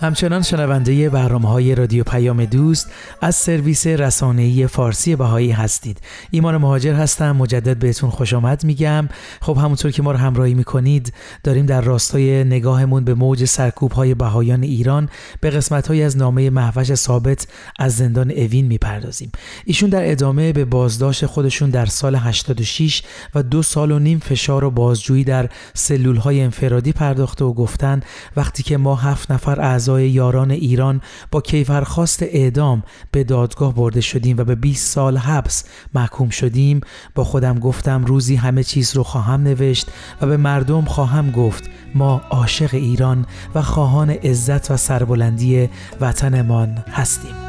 همچنان 0.01 0.41
شنونده 0.41 1.09
برنامه 1.09 1.49
های 1.49 1.75
رادیو 1.75 2.03
پیام 2.03 2.45
دوست 2.45 2.91
از 3.21 3.35
سرویس 3.35 3.87
رسانه‌ای 3.87 4.67
فارسی 4.67 5.15
بهایی 5.15 5.51
هستید. 5.51 6.01
ایمان 6.31 6.57
مهاجر 6.57 6.93
هستم 6.93 7.31
مجدد 7.31 7.79
بهتون 7.79 8.09
خوش 8.09 8.33
آمد 8.33 8.63
میگم. 8.63 9.09
خب 9.41 9.57
همونطور 9.57 9.91
که 9.91 10.03
ما 10.03 10.11
رو 10.11 10.17
همراهی 10.17 10.53
می‌کنید 10.53 11.13
داریم 11.43 11.65
در 11.65 11.81
راستای 11.81 12.43
نگاهمون 12.43 13.03
به 13.03 13.13
موج 13.13 13.45
سرکوب 13.45 13.91
های 13.91 14.13
بهایان 14.13 14.63
ایران 14.63 15.09
به 15.41 15.49
قسمت 15.49 15.87
های 15.87 16.03
از 16.03 16.17
نامه 16.17 16.49
محوش 16.49 16.93
ثابت 16.93 17.47
از 17.79 17.95
زندان 17.95 18.31
اوین 18.31 18.65
می‌پردازیم. 18.65 19.31
ایشون 19.65 19.89
در 19.89 20.11
ادامه 20.11 20.53
به 20.53 20.65
بازداشت 20.65 21.25
خودشون 21.25 21.69
در 21.69 21.85
سال 21.85 22.15
86 22.15 23.03
و 23.35 23.43
دو 23.43 23.63
سال 23.63 23.91
و 23.91 23.99
نیم 23.99 24.19
فشار 24.19 24.63
و 24.63 24.71
بازجویی 24.71 25.23
در 25.23 25.49
سلول 25.73 26.15
های 26.15 26.41
انفرادی 26.41 26.91
پرداخته 26.91 27.45
و 27.45 27.53
گفتن 27.53 28.01
وقتی 28.35 28.63
که 28.63 28.77
ما 28.77 28.95
هفت 28.95 29.31
نفر 29.31 29.61
اعضای 29.87 30.09
یاران 30.09 30.51
ایران 30.51 31.01
با 31.31 31.41
کیفرخواست 31.41 32.23
اعدام 32.23 32.83
به 33.11 33.23
دادگاه 33.23 33.75
برده 33.75 34.01
شدیم 34.01 34.37
و 34.37 34.43
به 34.43 34.55
20 34.55 34.93
سال 34.93 35.17
حبس 35.17 35.63
محکوم 35.93 36.29
شدیم. 36.29 36.81
با 37.15 37.23
خودم 37.23 37.59
گفتم 37.59 38.05
روزی 38.05 38.35
همه 38.35 38.63
چیز 38.63 38.95
رو 38.95 39.03
خواهم 39.03 39.43
نوشت 39.43 39.87
و 40.21 40.27
به 40.27 40.37
مردم 40.37 40.85
خواهم 40.85 41.31
گفت 41.31 41.63
ما 41.95 42.21
عاشق 42.29 42.73
ایران 42.73 43.25
و 43.55 43.61
خواهان 43.61 44.09
عزت 44.09 44.71
و 44.71 44.77
سربلندی 44.77 45.69
وطنمان 46.01 46.83
هستیم. 46.91 47.46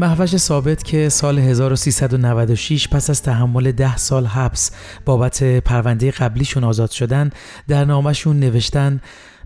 محوش 0.00 0.36
ثابت 0.36 0.84
که 0.84 1.08
سال 1.08 1.38
1396 1.38 2.88
پس 2.88 3.10
از 3.10 3.22
تحمل 3.22 3.72
ده 3.72 3.96
سال 3.96 4.26
حبس 4.26 4.70
بابت 5.04 5.42
پرونده 5.44 6.10
قبلیشون 6.10 6.64
آزاد 6.64 6.90
شدن 6.90 7.30
در 7.68 7.84
نامشون 7.84 8.40
نوشتن 8.40 9.00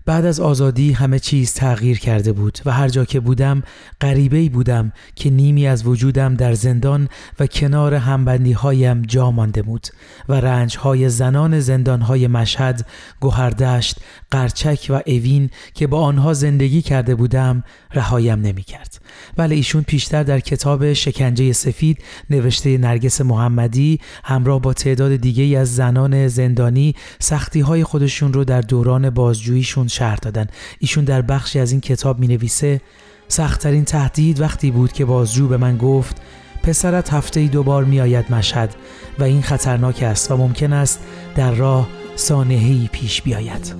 بعد 0.05 0.25
از 0.25 0.39
آزادی 0.39 0.91
همه 0.91 1.19
چیز 1.19 1.53
تغییر 1.53 1.99
کرده 1.99 2.33
بود 2.33 2.59
و 2.65 2.71
هر 2.71 2.87
جا 2.87 3.05
که 3.05 3.19
بودم 3.19 3.63
غریبه 4.01 4.49
بودم 4.49 4.91
که 5.15 5.29
نیمی 5.29 5.67
از 5.67 5.87
وجودم 5.87 6.35
در 6.35 6.53
زندان 6.53 7.09
و 7.39 7.47
کنار 7.47 7.93
همبندی 7.93 8.51
هایم 8.51 9.01
جا 9.01 9.31
مانده 9.31 9.61
بود 9.61 9.87
و 10.29 10.33
رنج 10.33 10.77
های 10.77 11.09
زنان 11.09 11.59
زندان 11.59 12.01
های 12.01 12.27
مشهد، 12.27 12.85
گوهردشت، 13.19 13.99
قرچک 14.31 14.87
و 14.89 15.01
اوین 15.05 15.49
که 15.73 15.87
با 15.87 16.01
آنها 16.01 16.33
زندگی 16.33 16.81
کرده 16.81 17.15
بودم 17.15 17.63
رهایم 17.93 18.41
نمی 18.41 18.63
کرد. 18.63 18.99
بله 19.35 19.55
ایشون 19.55 19.83
پیشتر 19.83 20.23
در 20.23 20.39
کتاب 20.39 20.93
شکنجه 20.93 21.53
سفید 21.53 22.03
نوشته 22.29 22.77
نرگس 22.77 23.21
محمدی 23.21 23.99
همراه 24.23 24.61
با 24.61 24.73
تعداد 24.73 25.15
دیگه 25.15 25.59
از 25.59 25.75
زنان 25.75 26.27
زندانی 26.27 26.95
سختی 27.19 27.59
های 27.59 27.83
خودشون 27.83 28.33
رو 28.33 28.43
در 28.43 28.61
دوران 28.61 29.09
بازجوییشون 29.09 29.87
شهر 29.95 30.15
دادن. 30.15 30.47
ایشون 30.79 31.03
در 31.03 31.21
بخشی 31.21 31.59
از 31.59 31.71
این 31.71 31.81
کتاب 31.81 32.19
می 32.19 32.27
نویسه 32.27 32.81
سختترین 33.27 33.85
تهدید 33.85 34.41
وقتی 34.41 34.71
بود 34.71 34.93
که 34.93 35.05
بازجو 35.05 35.47
به 35.47 35.57
من 35.57 35.77
گفت 35.77 36.21
پسرت 36.63 37.13
هفته 37.13 37.39
ای 37.39 37.47
دوبار 37.47 37.83
می 37.83 38.01
آید 38.01 38.31
مشهد 38.31 38.75
و 39.19 39.23
این 39.23 39.41
خطرناک 39.41 40.03
است 40.03 40.31
و 40.31 40.37
ممکن 40.37 40.73
است 40.73 40.99
در 41.35 41.51
راه 41.51 41.87
سانهی 42.15 42.89
پیش 42.91 43.21
بیاید 43.21 43.75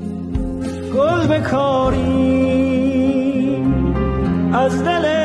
گل 0.96 1.28
بکاری 1.28 2.56
از 4.54 4.84
دل 4.84 5.25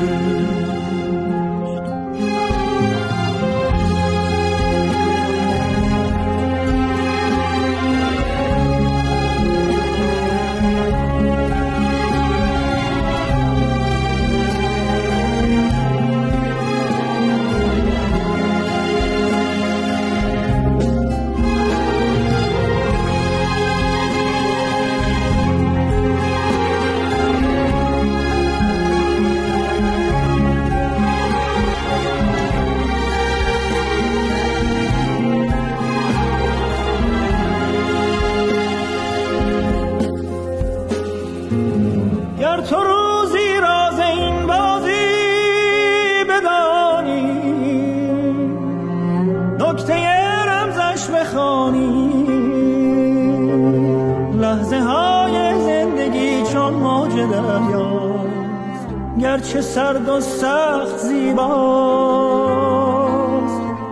گرچه 59.51 59.61
سرد 59.61 60.09
و 60.09 60.21
سخت 60.21 60.97
زیباست. 60.97 61.51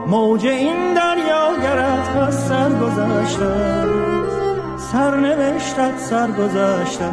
موج 0.08 0.46
این 0.46 0.94
دریا 0.94 1.56
گرد 1.64 2.18
از 2.18 2.48
سر 2.48 2.70
گذشته 2.70 3.86
سرنوشتت 4.78 5.98
سر 5.98 6.32
گذشته 6.32 7.06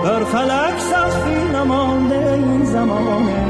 بر 0.04 0.24
فلک 0.24 0.78
سخفی 0.78 1.48
نمانده 1.54 2.32
این 2.32 2.64
زمانه 2.64 3.44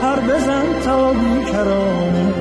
پر 0.00 0.20
بزن 0.20 0.80
تا 0.84 1.12
بیکرانه. 1.12 2.37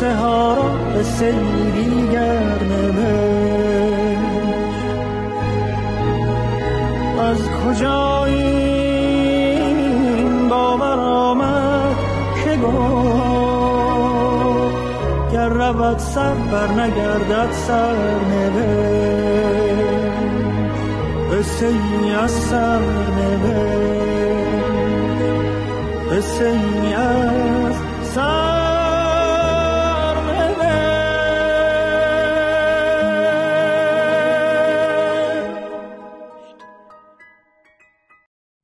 قصه 0.00 0.14
ها 0.14 0.54
را 0.54 1.02
سری 1.02 1.70
دیگر 1.70 2.42
از 7.20 7.38
کجا 7.50 8.24
این 8.24 9.68
باور 10.48 10.98
آمد 11.00 11.96
که 12.44 12.56
گفت 12.56 12.80
گر 15.32 15.48
رود 15.48 15.98
سر 15.98 16.34
بر 16.34 16.68
نگردد 16.68 17.52
سر 17.52 17.96
نوشت. 18.30 19.80
قصه 21.32 21.66
ای 21.66 22.12
از 22.12 22.30
سر 22.30 22.80
نوشت. 23.18 24.40
قصه 26.12 26.44
ای 26.44 26.94
از 26.94 27.74
سر 28.02 28.49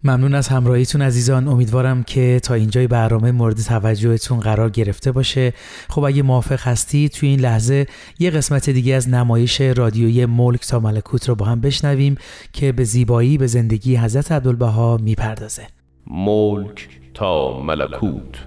ممنون 0.07 0.35
از 0.35 0.49
همراهیتون 0.49 1.03
عزیزان. 1.03 1.49
امیدوارم 1.49 2.03
که 2.03 2.41
تا 2.43 2.55
اینجای 2.55 2.87
برنامه 2.87 3.33
مورد 3.33 3.57
توجهتون 3.57 4.41
قرار 4.41 4.71
گرفته 4.71 5.13
باشه. 5.13 5.53
خب 5.89 6.05
اگه 6.05 6.23
موافق 6.23 6.61
هستی 6.61 7.09
توی 7.09 7.29
این 7.29 7.41
لحظه 7.41 7.87
یه 8.19 8.31
قسمت 8.31 8.71
دیگه 8.71 8.95
از 8.95 9.09
نمایش 9.09 9.61
رادیویی 9.61 10.27
ملک 10.27 10.67
تا 10.67 10.81
ملکوت 10.81 11.29
رو 11.29 11.35
با 11.35 11.47
هم 11.47 11.61
بشنویم 11.61 12.17
که 12.53 12.73
به 12.73 12.85
زیبایی 12.85 13.39
به 13.39 13.47
زندگی 13.47 13.97
حضرت 13.97 14.33
عبدالبها 14.33 14.97
می‌پردازه. 14.97 15.67
ملک 16.07 16.89
تا 17.15 17.63
ملکوت. 17.63 18.39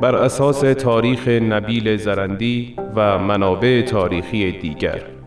بر 0.00 0.14
اساس 0.14 0.60
تاریخ 0.60 1.28
نبیل 1.28 1.96
زرندی 1.96 2.76
و 2.96 3.18
منابع 3.18 3.82
تاریخی 3.82 4.52
دیگر. 4.52 5.17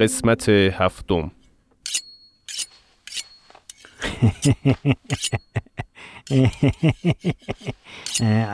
قسمت 0.00 0.48
هفتم. 0.48 1.30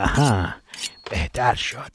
آها 0.02 0.48
بهتر 1.10 1.54
شد. 1.54 1.92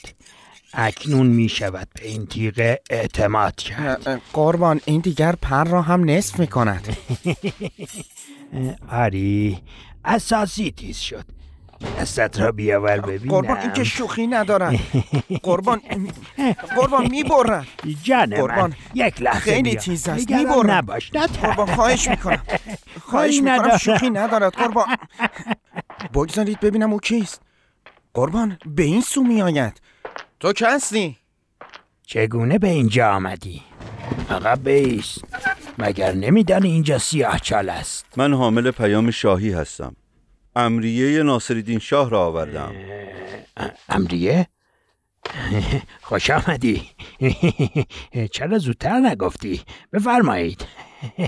اکنون 0.74 1.28
می 1.28 1.50
شود 1.50 1.88
به 1.94 2.08
این 2.08 2.26
تیغه 2.26 2.80
اعتماد 2.90 3.56
کرد. 3.56 4.22
قربان 4.34 4.82
این 4.86 5.02
دیگر 5.02 5.36
پر 5.42 5.64
را 5.64 5.82
هم 5.82 6.10
نصف 6.10 6.40
می 6.40 6.48
کند. 6.48 6.98
آری 8.92 9.62
اساسی 10.06 10.72
تیز 10.72 10.98
شد. 10.98 11.26
دستت 12.00 12.40
را 12.40 12.52
بیاور 12.52 13.00
ببینم. 13.00 13.32
قربان 13.32 13.58
این 13.58 13.74
که 13.74 13.84
شوخی 13.84 14.28
ندارد 14.28 14.80
قربان 15.44 15.82
قربان 16.76 17.08
می 17.10 17.24
برد 17.24 17.68
جان 18.04 18.36
قربان، 18.36 18.74
یک 18.94 19.22
لحظه 19.22 19.40
خیلی. 19.40 19.76
تیز 19.76 20.08
است. 20.08 20.32
می‌برم. 20.32 20.72
نباش 20.72 21.12
قربان 21.12 21.76
خواهش 21.76 22.08
می‌کنم. 22.08 22.42
خواهش 23.10 23.34
می‌کنم 23.34 23.50
ندارم. 23.50 23.78
شوخی 23.78 24.10
ندارد 24.10 24.54
قربان. 24.54 24.88
بگذارید 26.14 26.60
ببینم 26.60 26.94
او 26.94 27.00
کیست. 27.00 27.42
قربان 28.14 28.58
به 28.66 28.84
این 28.84 29.02
سو 29.02 29.24
می 29.24 29.42
آید 29.42 29.82
تو 30.40 30.54
که 30.54 30.68
هستی؟ 30.68 31.18
چگونه 32.06 32.60
به 32.60 32.68
اینجا 32.68 33.12
آمدی؟ 33.12 33.62
عقب 34.30 34.70
بیست. 34.70 35.26
مگر 35.78 36.12
نمیدانی 36.12 36.72
اینجا 36.72 36.98
سیاه 36.98 37.40
چال 37.40 37.70
است؟ 37.70 38.06
من 38.18 38.34
حامل 38.34 38.72
پیام 38.72 39.12
شاهی 39.12 39.52
هستم. 39.52 39.96
امریه 40.56 41.24
ناصرالدین 41.24 41.80
شاه 41.80 42.10
را 42.10 42.26
آوردم. 42.26 42.76
امریه؟ 43.90 44.48
خوش 46.08 46.30
آمدی. 46.30 46.90
چرا 48.34 48.58
زودتر 48.58 49.00
نگفتی؟ 49.00 49.64
بفرمایید. 49.94 50.66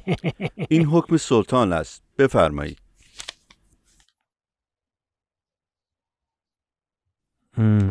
این 0.69 0.85
حکم 0.85 1.17
سلطان 1.17 1.73
است. 1.73 2.03
بفرمایید. 2.17 2.77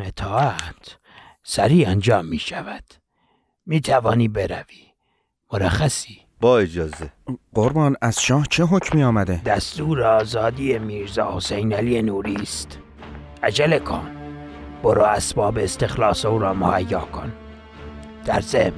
اطاعت 0.01 0.99
سریع 1.43 1.89
انجام 1.89 2.27
می 2.27 2.39
شود 2.39 2.85
می 3.67 3.81
توانی 3.81 4.29
بروی. 4.29 4.93
مرخصی. 5.53 6.22
با 6.43 6.59
اجازه. 6.59 7.13
قربان 7.55 7.97
از 8.01 8.23
شاه 8.23 8.47
چه 8.51 8.65
حکمی 8.65 9.05
آمده؟ 9.05 9.43
دستور 9.47 10.03
آزادی 10.03 10.79
میرزا 10.79 11.37
حسین 11.37 11.73
علی 11.73 12.03
نوری 12.03 12.35
است. 12.35 12.79
عجله 13.43 13.79
کن. 13.79 14.11
برو 14.83 15.03
اسباب 15.03 15.59
استخلاص 15.59 16.25
او 16.25 16.39
را 16.39 16.55
مهیا 16.55 17.01
کن. 17.01 17.33
در 18.25 18.41
ضمن 18.41 18.73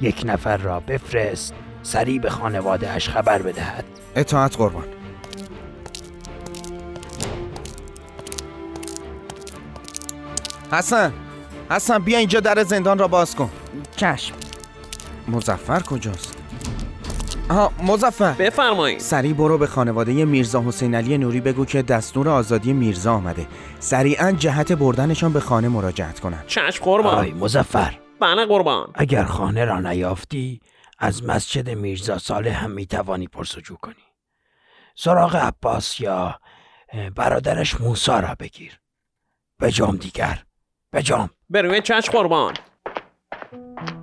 یک 0.00 0.22
نفر 0.26 0.56
را 0.56 0.80
بفرست 0.80 1.54
سریع 1.82 2.20
به 2.20 2.30
خانواده 2.30 2.90
اش 2.90 3.08
خبر 3.08 3.42
بدهد. 3.42 3.84
اطاعت 4.16 4.56
قربان. 4.56 4.84
حسن 10.72 11.12
حسن 11.70 11.98
بیا 11.98 12.18
اینجا 12.18 12.40
در 12.40 12.64
زندان 12.64 12.98
را 12.98 13.08
باز 13.08 13.34
کن. 13.36 13.50
چشم. 13.96 14.34
مزفر 15.28 15.80
کجاست؟ 15.80 16.33
آها 17.50 17.72
مزفر 17.82 18.32
بفرمایید 18.32 18.98
سریع 18.98 19.32
برو 19.32 19.58
به 19.58 19.66
خانواده 19.66 20.24
میرزا 20.24 20.62
حسین 20.62 20.94
علی 20.94 21.18
نوری 21.18 21.40
بگو 21.40 21.64
که 21.64 21.82
دستور 21.82 22.28
آزادی 22.28 22.72
میرزا 22.72 23.14
آمده. 23.14 23.46
سریعا 23.78 24.32
جهت 24.32 24.72
بردنشان 24.72 25.32
به 25.32 25.40
خانه 25.40 25.68
مراجعت 25.68 26.20
کنند. 26.20 26.44
چشم 26.46 26.84
قربان. 26.84 27.14
آی 27.14 27.32
مزفر 27.32 27.98
بله 28.20 28.46
قربان. 28.46 28.92
اگر 28.94 29.24
خانه 29.24 29.64
را 29.64 29.80
نیافتی 29.80 30.60
از 30.98 31.24
مسجد 31.24 31.70
میرزا 31.70 32.18
صالح 32.18 32.64
هم 32.64 32.70
می‌توانی 32.70 33.26
پرسجو 33.26 33.76
کنی. 33.76 33.94
سراغ 34.96 35.36
عباس 35.36 36.00
یا 36.00 36.40
برادرش 37.16 37.80
موسا 37.80 38.20
را 38.20 38.36
بگیر. 38.40 38.80
بجام 39.60 39.96
دیگر. 39.96 40.42
بجام 40.92 41.30
به 41.50 41.62
روی 41.62 41.80
چشم 41.80 42.12
قربان. 42.12 42.54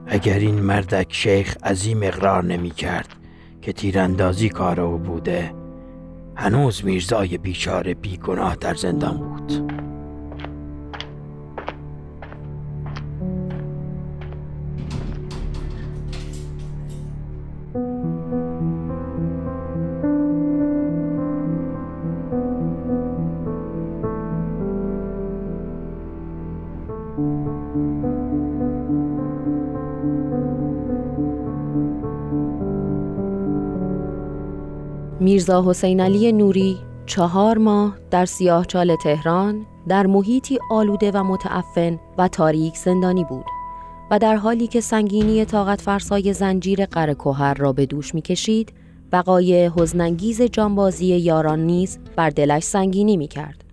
اگر 0.08 0.40
این 0.40 0.62
مردک 0.62 1.14
شیخ 1.14 1.58
عظیم 1.64 2.04
اقرار 2.04 2.44
نمی 2.44 2.72
کرد 2.72 3.16
که 3.62 3.74
تیراندازی 3.74 4.50
کار 4.50 4.82
او 4.82 4.98
بوده. 4.98 5.54
هنوز 6.36 6.86
میرزای 6.86 7.38
بیچاره 7.38 7.94
بیگناه 7.94 8.56
در 8.56 8.74
زندان 8.74 9.18
بود. 9.18 9.81
میرزا 35.22 35.70
حسین 35.70 36.00
علی 36.00 36.32
نوری 36.32 36.78
چهار 37.06 37.58
ماه 37.58 37.98
در 38.12 38.26
سیاهچال 38.26 38.96
تهران 38.96 39.66
در 39.88 40.08
محیطی 40.08 40.60
آلوده 40.72 41.12
و 41.12 41.24
متعفن 41.24 42.00
و 42.18 42.28
تاریک 42.28 42.78
زندانی 42.78 43.24
بود 43.24 43.46
و 44.12 44.20
در 44.20 44.36
حالی 44.36 44.68
که 44.68 44.82
سنگینی 44.82 45.46
طاقت 45.46 45.82
فرسای 45.82 46.34
زنجیر 46.34 46.86
قره 46.86 47.14
کوهر 47.14 47.54
را 47.54 47.74
به 47.74 47.86
دوش 47.86 48.16
می‌کشید 48.16 48.74
بقای 49.12 49.72
حزنانگیز 49.76 50.42
جانبازی 50.42 51.06
یاران 51.06 51.60
نیز 51.60 52.00
بر 52.16 52.30
دلش 52.30 52.64
سنگینی 52.64 53.18
می‌کرد. 53.18 53.64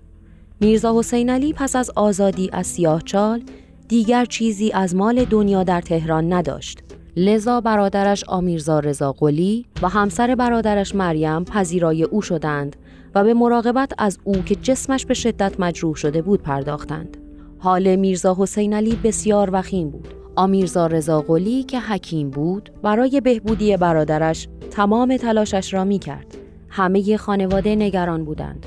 میرزا 0.60 0.98
حسین 0.98 1.30
علی 1.30 1.52
پس 1.52 1.76
از 1.76 1.90
آزادی 1.96 2.50
از 2.52 2.66
سیاهچال 2.66 3.42
دیگر 3.88 4.24
چیزی 4.24 4.72
از 4.72 4.94
مال 4.94 5.24
دنیا 5.24 5.62
در 5.62 5.80
تهران 5.80 6.32
نداشت. 6.32 6.87
لذا 7.18 7.60
برادرش 7.60 8.24
آمیرزا 8.24 8.78
رضا 8.78 9.12
قلی 9.12 9.66
و 9.82 9.88
همسر 9.88 10.34
برادرش 10.34 10.94
مریم 10.94 11.44
پذیرای 11.44 12.02
او 12.02 12.22
شدند 12.22 12.76
و 13.14 13.24
به 13.24 13.34
مراقبت 13.34 13.92
از 13.98 14.18
او 14.24 14.34
که 14.34 14.54
جسمش 14.54 15.06
به 15.06 15.14
شدت 15.14 15.60
مجروح 15.60 15.94
شده 15.94 16.22
بود 16.22 16.42
پرداختند. 16.42 17.16
حال 17.58 17.96
میرزا 17.96 18.36
حسین 18.38 18.74
علی 18.74 18.96
بسیار 19.04 19.50
وخیم 19.52 19.90
بود. 19.90 20.08
آمیرزا 20.36 20.86
رضا 20.86 21.20
قلی 21.20 21.62
که 21.62 21.80
حکیم 21.80 22.30
بود 22.30 22.70
برای 22.82 23.20
بهبودی 23.20 23.76
برادرش 23.76 24.48
تمام 24.70 25.16
تلاشش 25.16 25.74
را 25.74 25.84
می 25.84 25.98
کرد. 25.98 26.36
همه 26.68 27.16
خانواده 27.16 27.76
نگران 27.76 28.24
بودند. 28.24 28.66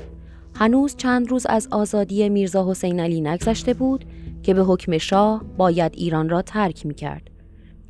هنوز 0.54 0.96
چند 0.96 1.30
روز 1.30 1.46
از 1.46 1.68
آزادی 1.70 2.28
میرزا 2.28 2.70
حسین 2.70 3.00
علی 3.00 3.20
نگذشته 3.20 3.74
بود 3.74 4.04
که 4.42 4.54
به 4.54 4.62
حکم 4.62 4.98
شاه 4.98 5.44
باید 5.56 5.92
ایران 5.96 6.28
را 6.28 6.42
ترک 6.42 6.86
می 6.86 6.94
کرد. 6.94 7.31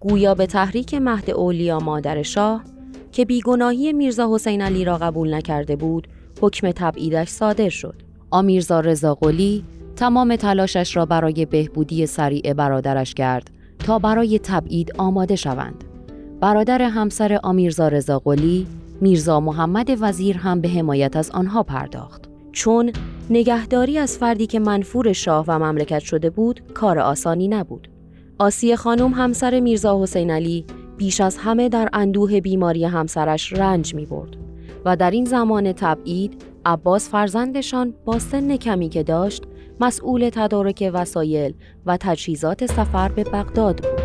گویا 0.03 0.35
به 0.35 0.47
تحریک 0.47 0.95
مهد 0.95 1.31
اولیا 1.31 1.79
مادر 1.79 2.23
شاه 2.23 2.65
که 3.13 3.25
بیگناهی 3.25 3.93
میرزا 3.93 4.35
حسین 4.35 4.63
علی 4.63 4.85
را 4.85 4.99
قبول 4.99 5.35
نکرده 5.35 5.77
بود 5.77 6.09
حکم 6.41 6.71
تبعیدش 6.71 7.29
صادر 7.29 7.69
شد. 7.69 7.95
آمیرزا 8.31 8.81
رضا 8.81 9.15
قلی 9.15 9.65
تمام 9.97 10.37
تلاشش 10.37 10.97
را 10.97 11.07
برای 11.07 11.47
بهبودی 11.47 12.07
سریع 12.07 12.53
برادرش 12.53 13.15
کرد 13.15 13.51
تا 13.79 13.99
برای 13.99 14.39
تبعید 14.39 14.93
آماده 14.99 15.37
شوند. 15.37 15.85
برادر 16.41 16.83
همسر 16.83 17.41
آمیرزا 17.43 17.89
رضا 17.89 18.19
قلی 18.19 18.67
میرزا 19.01 19.41
محمد 19.41 19.91
وزیر 20.01 20.37
هم 20.37 20.61
به 20.61 20.69
حمایت 20.69 21.17
از 21.17 21.31
آنها 21.31 21.63
پرداخت. 21.63 22.29
چون 22.53 22.93
نگهداری 23.31 23.99
از 23.99 24.19
فردی 24.19 24.47
که 24.47 24.59
منفور 24.59 25.13
شاه 25.13 25.45
و 25.49 25.59
مملکت 25.59 25.99
شده 25.99 26.31
بود 26.31 26.63
کار 26.75 26.99
آسانی 26.99 27.49
نبود. 27.49 27.92
آسیه 28.39 28.77
خانم 28.77 29.13
همسر 29.13 29.61
میرزا 29.61 30.03
حسین 30.03 30.31
علی 30.31 30.65
بیش 30.97 31.21
از 31.21 31.37
همه 31.37 31.69
در 31.69 31.89
اندوه 31.93 32.41
بیماری 32.41 32.85
همسرش 32.85 33.53
رنج 33.53 33.95
می 33.95 34.07
برد 34.07 34.37
و 34.85 34.97
در 34.97 35.11
این 35.11 35.25
زمان 35.25 35.73
تبعید 35.73 36.43
عباس 36.65 37.09
فرزندشان 37.11 37.95
با 38.05 38.19
سن 38.19 38.57
کمی 38.57 38.89
که 38.89 39.03
داشت 39.03 39.43
مسئول 39.81 40.31
تدارک 40.33 40.91
وسایل 40.95 41.55
و 41.87 41.97
تجهیزات 42.01 42.67
سفر 42.67 43.09
به 43.09 43.25
بغداد 43.25 43.77
بود. 43.77 44.02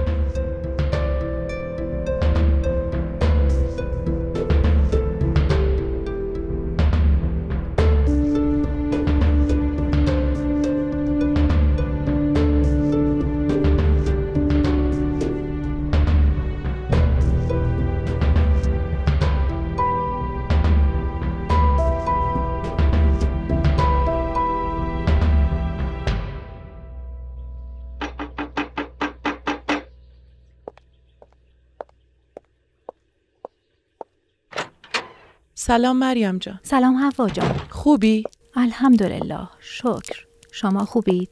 سلام 35.67 35.97
مریم 35.97 36.37
جان. 36.37 36.59
سلام 36.63 36.95
حوا 36.95 37.29
جان. 37.29 37.55
خوبی؟ 37.69 38.23
الحمدلله 38.55 39.49
شکر. 39.59 40.25
شما 40.51 40.85
خوبید؟ 40.85 41.29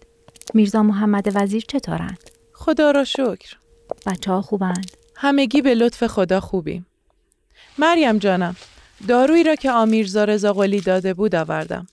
میرزا 0.54 0.84
محمد 0.84 1.32
وزیر 1.36 1.64
چطورند؟ 1.68 2.30
خدا 2.54 2.92
را 2.92 3.04
شکر. 3.04 3.58
بچه 4.06 4.32
ها 4.32 4.42
خوبند؟ 4.42 4.92
همگی 5.16 5.62
به 5.62 5.76
لطف 5.76 6.08
خدا 6.08 6.40
خوبیم. 6.40 6.86
مریم 7.78 8.18
جانم 8.18 8.56
دارویی 9.08 9.44
را 9.44 9.56
که 9.56 9.72
آمیرزا 9.72 10.24
رضا 10.24 10.54
قلی 10.54 10.82
داده 10.82 11.14
بود 11.14 11.36
آوردم. 11.36 11.88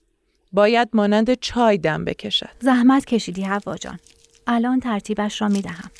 باید 0.53 0.89
مانند 0.93 1.33
چای 1.33 1.77
دم 1.77 2.05
بکشد. 2.05 2.49
زحمت 2.59 3.05
کشیدی 3.05 3.41
حوا 3.43 3.77
جان. 3.77 3.99
الان 4.47 4.79
ترتیبش 4.79 5.41
را 5.41 5.47
می 5.47 5.61
دهم 5.61 5.91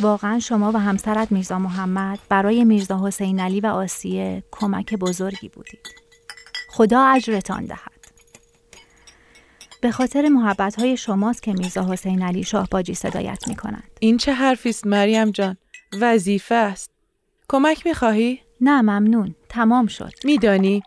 واقعا 0.00 0.38
شما 0.38 0.72
و 0.72 0.76
همسرت 0.76 1.32
میرزا 1.32 1.58
محمد 1.58 2.18
برای 2.28 2.64
میرزا 2.64 3.06
حسین 3.06 3.40
علی 3.40 3.60
و 3.60 3.66
آسیه 3.66 4.42
کمک 4.50 4.94
بزرگی 4.94 5.48
بودید. 5.48 5.88
خدا 6.68 7.04
اجرتان 7.04 7.64
دهد. 7.64 7.94
به 9.80 9.90
خاطر 9.90 10.28
محبت 10.28 10.78
های 10.78 10.96
شماست 10.96 11.42
که 11.42 11.52
میرزا 11.52 11.92
حسین 11.92 12.22
علی 12.22 12.44
شاهباجی 12.44 12.94
صدایت 12.94 13.48
می 13.48 13.56
کنند. 13.56 13.90
این 14.00 14.16
چه 14.16 14.32
حرفی 14.32 14.68
است 14.68 14.86
مریم 14.86 15.30
جان؟ 15.30 15.56
وظیفه 16.00 16.54
است. 16.54 16.90
کمک 17.48 17.86
می 17.86 17.94
خواهی؟ 17.94 18.40
نه 18.60 18.82
ممنون. 18.82 19.34
تمام 19.48 19.86
شد. 19.86 20.12
میدانی 20.24 20.82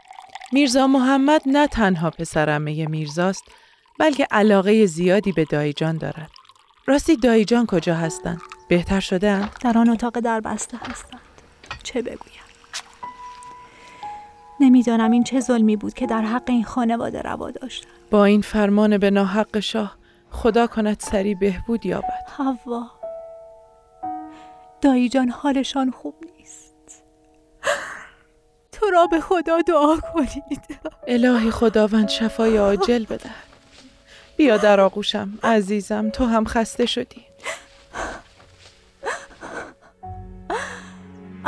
میرزا 0.51 0.87
محمد 0.87 1.41
نه 1.45 1.67
تنها 1.67 2.09
پسرمه 2.09 2.85
میرزاست 2.85 3.43
بلکه 3.99 4.27
علاقه 4.31 4.85
زیادی 4.85 5.31
به 5.31 5.45
دایجان 5.45 5.97
دارد. 5.97 6.31
راستی 6.85 7.15
دایجان 7.15 7.65
کجا 7.65 7.95
هستند؟ 7.95 8.41
بهتر 8.67 8.99
شده 8.99 9.49
در 9.59 9.77
آن 9.77 9.89
اتاق 9.89 10.19
در 10.19 10.39
بسته 10.39 10.77
هستند. 10.77 11.21
چه 11.83 12.01
بگویم؟ 12.01 12.47
نمی‌دانم 14.59 15.11
این 15.11 15.23
چه 15.23 15.39
ظلمی 15.39 15.75
بود 15.75 15.93
که 15.93 16.05
در 16.05 16.21
حق 16.21 16.43
این 16.47 16.63
خانواده 16.63 17.21
روا 17.21 17.51
داشتم. 17.51 17.89
با 18.11 18.25
این 18.25 18.41
فرمان 18.41 18.97
به 18.97 19.09
ناحق 19.09 19.59
شاه 19.59 19.97
خدا 20.31 20.67
کند 20.67 20.99
سری 20.99 21.35
بهبود 21.35 21.85
یابد. 21.85 22.27
حوا. 22.37 22.83
دایی 24.81 25.09
جان 25.09 25.29
حالشان 25.29 25.91
خوب 25.91 26.15
نیست. 26.37 27.03
تو 28.71 28.89
را 28.89 29.07
به 29.07 29.21
خدا 29.21 29.61
دعا 29.61 29.97
کنید. 29.97 30.79
الهی 31.07 31.51
خداوند 31.51 32.09
شفای 32.09 32.57
عاجل 32.57 33.05
بده 33.05 33.29
بیا 34.37 34.57
در 34.57 34.79
آغوشم 34.79 35.39
عزیزم 35.43 36.09
تو 36.09 36.25
هم 36.25 36.45
خسته 36.45 36.85
شدی. 36.85 37.23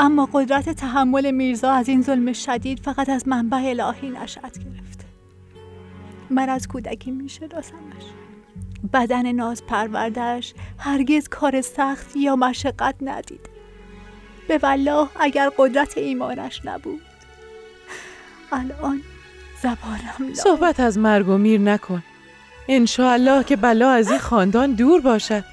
اما 0.02 0.30
قدرت 0.34 0.70
تحمل 0.70 1.32
میرزا 1.32 1.72
از 1.72 1.90
این 1.90 2.02
ظلم 2.02 2.34
شدید 2.34 2.80
فقط 2.80 3.10
از 3.10 3.28
منبع 3.28 3.58
الهی 3.58 4.10
نشأت 4.10 4.58
گرفته. 4.58 5.06
من 6.30 6.50
از 6.50 6.68
کودکی 6.68 7.12
میشناسمش 7.12 8.04
بدن 8.94 9.32
ناز 9.32 9.66
پروردهش 9.66 10.54
هرگز 10.78 11.28
کار 11.28 11.62
سخت 11.62 12.16
یا 12.16 12.36
مشقت 12.36 12.96
ندید. 13.02 13.50
به 14.48 14.58
والله 14.58 15.08
اگر 15.20 15.52
قدرت 15.58 15.98
ایمانش 15.98 16.62
نبود. 16.66 17.02
الان 18.52 19.02
زبانم 19.62 20.34
صحبت 20.34 20.80
از 20.80 20.98
مرگ 20.98 21.30
و 21.30 21.38
میر 21.38 21.62
نکن. 21.62 22.04
انشاءالله 22.68 23.44
که 23.44 23.56
بلا 23.56 23.90
از 23.90 24.10
این 24.10 24.20
خاندان 24.20 24.72
دور 24.72 25.02
باشد. 25.02 25.44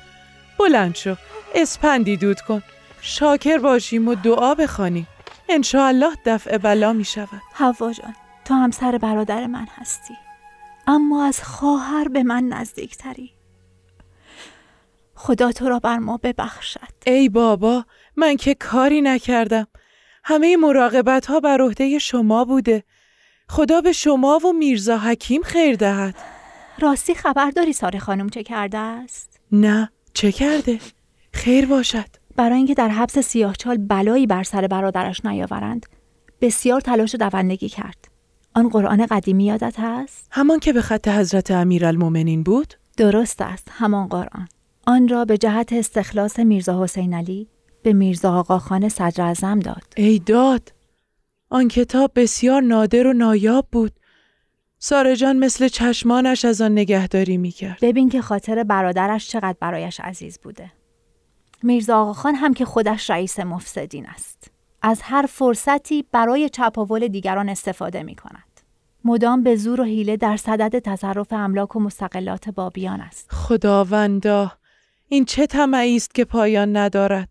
بلند 0.58 0.94
شو. 0.94 1.14
اسپندی 1.54 2.16
دود 2.16 2.40
کن. 2.40 2.62
شاکر 3.06 3.58
باشیم 3.58 4.08
و 4.08 4.14
دعا 4.14 4.54
بخوانیم. 4.54 5.06
انشاءالله 5.48 6.12
دفع 6.24 6.58
بلا 6.58 6.92
می 6.92 7.04
شود. 7.04 7.42
حوا 7.52 7.92
جان 7.92 8.14
تو 8.44 8.54
همسر 8.54 8.98
برادر 8.98 9.46
من 9.46 9.66
هستی. 9.76 10.14
اما 10.86 11.24
از 11.24 11.42
خواهر 11.42 12.08
به 12.08 12.22
من 12.22 12.44
نزدیکتری. 12.44 13.32
خدا 15.14 15.52
تو 15.52 15.68
را 15.68 15.78
بر 15.78 15.98
ما 15.98 16.16
ببخشد. 16.16 16.80
ای 17.06 17.28
بابا 17.28 17.84
من 18.16 18.36
که 18.36 18.54
کاری 18.54 19.00
نکردم. 19.00 19.66
همه 20.24 20.56
مراقبت 20.56 21.26
ها 21.26 21.40
بر 21.40 21.60
عهده 21.60 21.98
شما 21.98 22.44
بوده. 22.44 22.84
خدا 23.48 23.80
به 23.80 23.92
شما 23.92 24.38
و 24.38 24.52
میرزا 24.52 24.98
حکیم 24.98 25.42
خیر 25.42 25.76
دهد. 25.76 26.14
راستی 26.78 27.14
خبر 27.14 27.50
داری 27.50 27.72
ساره 27.72 27.98
خانم 27.98 28.28
چه 28.28 28.42
کرده 28.42 28.78
است؟ 28.78 29.40
نه 29.52 29.90
چه 30.14 30.32
کرده؟ 30.32 30.78
خیر 31.32 31.66
باشد. 31.66 32.25
برای 32.36 32.56
اینکه 32.56 32.74
در 32.74 32.88
حبس 32.88 33.18
سیاهچال 33.18 33.76
بلایی 33.76 34.26
بر 34.26 34.42
سر 34.42 34.66
برادرش 34.66 35.24
نیاورند. 35.24 35.86
بسیار 36.40 36.80
تلاش 36.80 37.14
و 37.14 37.18
دوندگی 37.18 37.68
کرد. 37.68 38.08
آن 38.54 38.68
قرآن 38.68 39.06
قدیمی 39.06 39.44
یادت 39.44 39.74
هست؟ 39.78 40.28
همان 40.30 40.58
که 40.58 40.72
به 40.72 40.80
خط 40.80 41.08
حضرت 41.08 41.50
امیرالمؤمنین 41.50 42.42
بود؟ 42.42 42.74
درست 42.96 43.42
است 43.42 43.68
همان 43.70 44.08
قرآن. 44.08 44.48
آن 44.86 45.08
را 45.08 45.24
به 45.24 45.38
جهت 45.38 45.72
استخلاص 45.72 46.38
میرزا 46.38 46.84
حسین 46.84 47.14
علی 47.14 47.48
به 47.82 47.92
میرزا 47.92 48.32
آقاخان 48.32 48.88
صدر 48.88 49.24
ازم 49.24 49.60
داد. 49.60 49.84
ای 49.96 50.18
داد! 50.18 50.72
آن 51.50 51.68
کتاب 51.68 52.10
بسیار 52.14 52.62
نادر 52.62 53.06
و 53.06 53.12
نایاب 53.12 53.68
بود. 53.72 53.92
ساره 54.78 55.16
جان 55.16 55.38
مثل 55.38 55.68
چشمانش 55.68 56.44
از 56.44 56.60
آن 56.60 56.72
نگهداری 56.72 57.36
می‌کرد. 57.36 57.78
ببین 57.82 58.08
که 58.08 58.20
خاطر 58.20 58.64
برادرش 58.64 59.28
چقدر 59.28 59.56
برایش 59.60 60.00
عزیز 60.00 60.38
بوده. 60.38 60.72
میرزا 61.66 62.00
آقاخان 62.00 62.34
هم 62.34 62.54
که 62.54 62.64
خودش 62.64 63.10
رئیس 63.10 63.40
مفسدین 63.40 64.06
است 64.06 64.50
از 64.82 65.00
هر 65.02 65.26
فرصتی 65.28 66.04
برای 66.12 66.48
چپاول 66.48 67.08
دیگران 67.08 67.48
استفاده 67.48 68.02
می 68.02 68.14
کند. 68.14 68.60
مدام 69.04 69.42
به 69.42 69.56
زور 69.56 69.80
و 69.80 69.84
حیله 69.84 70.16
در 70.16 70.36
صدد 70.36 70.78
تصرف 70.78 71.32
املاک 71.32 71.76
و 71.76 71.80
مستقلات 71.80 72.50
بابیان 72.50 73.00
است. 73.00 73.32
خداوندا 73.32 74.52
این 75.08 75.24
چه 75.24 75.46
طمعی 75.46 75.96
است 75.96 76.14
که 76.14 76.24
پایان 76.24 76.76
ندارد 76.76 77.28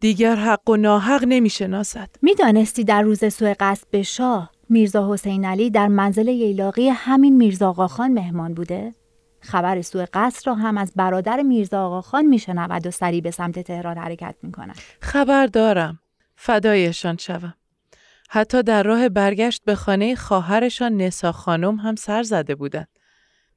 دیگر 0.00 0.34
حق 0.34 0.70
و 0.70 0.76
ناحق 0.76 1.24
نمی‌شناسد 1.28 2.08
می‌دانستی 2.22 2.84
در 2.84 3.02
روز 3.02 3.34
سوء 3.34 3.54
قصد 3.60 3.86
به 3.90 4.02
شاه 4.02 4.50
میرزا 4.68 5.12
حسین 5.12 5.44
علی 5.44 5.70
در 5.70 5.88
منزل 5.88 6.28
ییلاقی 6.28 6.88
همین 6.88 7.36
میرزا 7.36 7.68
آقاخان 7.68 8.12
مهمان 8.12 8.54
بوده 8.54 8.94
خبر 9.40 9.82
سوء 9.82 10.06
قصد 10.12 10.46
را 10.46 10.54
هم 10.54 10.78
از 10.78 10.92
برادر 10.96 11.42
میرزا 11.42 11.86
آقاخان 11.86 12.24
میشنود 12.24 12.86
و 12.86 12.90
سری 12.90 13.20
به 13.20 13.30
سمت 13.30 13.58
تهران 13.58 13.98
حرکت 13.98 14.34
می‌کند. 14.42 14.78
خبر 15.00 15.46
دارم. 15.46 15.98
فدایشان 16.36 17.16
شوم. 17.16 17.54
حتی 18.30 18.62
در 18.62 18.82
راه 18.82 19.08
برگشت 19.08 19.64
به 19.64 19.74
خانه 19.74 20.14
خواهرشان 20.14 20.96
نسا 20.96 21.32
خانم 21.32 21.76
هم 21.76 21.94
سر 21.96 22.22
زده 22.22 22.54
بودند. 22.54 22.88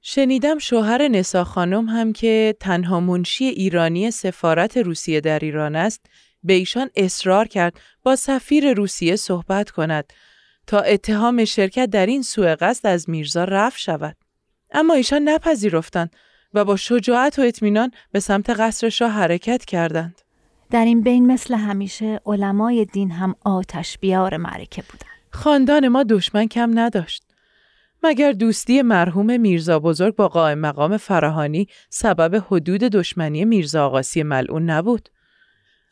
شنیدم 0.01 0.57
شوهر 0.57 1.07
نسا 1.07 1.43
خانم 1.43 1.89
هم 1.89 2.13
که 2.13 2.55
تنها 2.59 2.99
منشی 2.99 3.45
ایرانی 3.45 4.11
سفارت 4.11 4.77
روسیه 4.77 5.21
در 5.21 5.39
ایران 5.39 5.75
است 5.75 6.05
به 6.43 6.53
ایشان 6.53 6.89
اصرار 6.95 7.47
کرد 7.47 7.79
با 8.03 8.15
سفیر 8.15 8.73
روسیه 8.73 9.15
صحبت 9.15 9.69
کند 9.71 10.13
تا 10.67 10.79
اتهام 10.79 11.45
شرکت 11.45 11.89
در 11.89 12.05
این 12.05 12.21
سوء 12.21 12.55
قصد 12.55 12.87
از 12.87 13.09
میرزا 13.09 13.43
رفع 13.43 13.77
شود. 13.77 14.15
اما 14.71 14.93
ایشان 14.93 15.21
نپذیرفتند 15.29 16.11
و 16.53 16.65
با 16.65 16.75
شجاعت 16.75 17.39
و 17.39 17.41
اطمینان 17.41 17.91
به 18.11 18.19
سمت 18.19 18.49
قصر 18.49 18.89
شاه 18.89 19.11
حرکت 19.11 19.65
کردند. 19.65 20.21
در 20.71 20.85
این 20.85 21.01
بین 21.01 21.27
مثل 21.27 21.53
همیشه 21.53 22.21
علمای 22.25 22.85
دین 22.85 23.11
هم 23.11 23.35
آتش 23.45 23.97
بیار 23.97 24.37
معرکه 24.37 24.81
بودند. 24.81 25.11
خاندان 25.31 25.87
ما 25.87 26.03
دشمن 26.03 26.47
کم 26.47 26.79
نداشت. 26.79 27.23
مگر 28.03 28.31
دوستی 28.31 28.81
مرحوم 28.81 29.39
میرزا 29.39 29.79
بزرگ 29.79 30.15
با 30.15 30.27
قائم 30.27 30.59
مقام 30.59 30.97
فراهانی 30.97 31.67
سبب 31.89 32.43
حدود 32.47 32.81
دشمنی 32.81 33.45
میرزا 33.45 33.85
آقاسی 33.85 34.23
ملعون 34.23 34.69
نبود؟ 34.69 35.09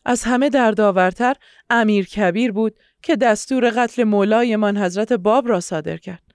از 0.06 0.24
همه 0.24 0.50
دردآورتر 0.50 1.36
امیر 1.70 2.06
کبیر 2.06 2.52
بود 2.52 2.76
که 3.02 3.16
دستور 3.16 3.70
قتل 3.70 4.04
مولایمان 4.04 4.78
حضرت 4.78 5.14
باب 5.14 5.48
را 5.48 5.60
صادر 5.60 5.98
کرد. 5.98 6.27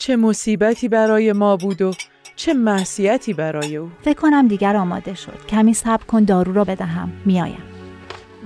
چه 0.00 0.16
مصیبتی 0.16 0.88
برای 0.88 1.32
ما 1.32 1.56
بود 1.56 1.82
و 1.82 1.94
چه 2.36 2.54
معصیتی 2.54 3.32
برای 3.32 3.76
او. 3.76 3.90
فکر 4.02 4.20
کنم 4.20 4.48
دیگر 4.48 4.76
آماده 4.76 5.14
شد. 5.14 5.46
کمی 5.48 5.74
صبر 5.74 6.04
کن 6.04 6.24
دارو 6.24 6.52
را 6.52 6.64
بدهم. 6.64 7.12
میایم 7.24 7.62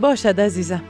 باشد 0.00 0.40
عزیزم. 0.40 0.82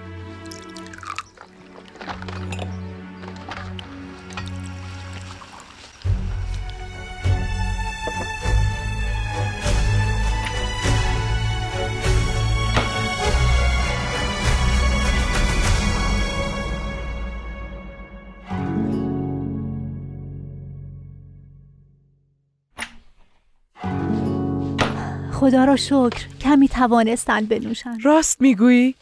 خدا 25.42 25.64
را 25.64 25.76
شکر. 25.76 26.26
کمی 26.40 26.68
توانستند 26.68 27.48
بنوشند. 27.48 28.04
راست 28.04 28.40
می‌گویی؟ 28.40 28.94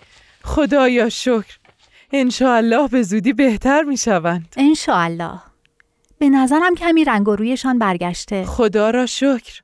خدایا 0.45 1.09
شکر. 1.09 1.59
انشاالله 2.12 2.88
به 2.88 3.03
زودی 3.03 3.32
بهتر 3.32 3.82
می‌شوند. 3.82 4.55
انشاالله 4.57 5.41
به 6.18 6.28
نظرم 6.28 6.74
کمی 6.74 7.05
رنگ 7.05 7.28
و 7.28 7.36
رویشان 7.36 7.78
برگشته. 7.78 8.45
خدا 8.45 8.91
را 8.91 9.07
شکر. 9.07 9.61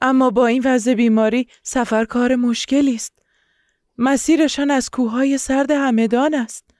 اما 0.00 0.30
با 0.30 0.46
این 0.46 0.62
وضع 0.64 0.94
بیماری 0.94 1.48
سفر 1.62 2.04
کار 2.04 2.36
مشکلی 2.36 2.94
است. 2.94 3.12
مسیرشان 3.98 4.70
از 4.70 4.90
کوههای 4.90 5.38
سرد 5.38 5.70
همدان 5.70 6.34
است. 6.34 6.70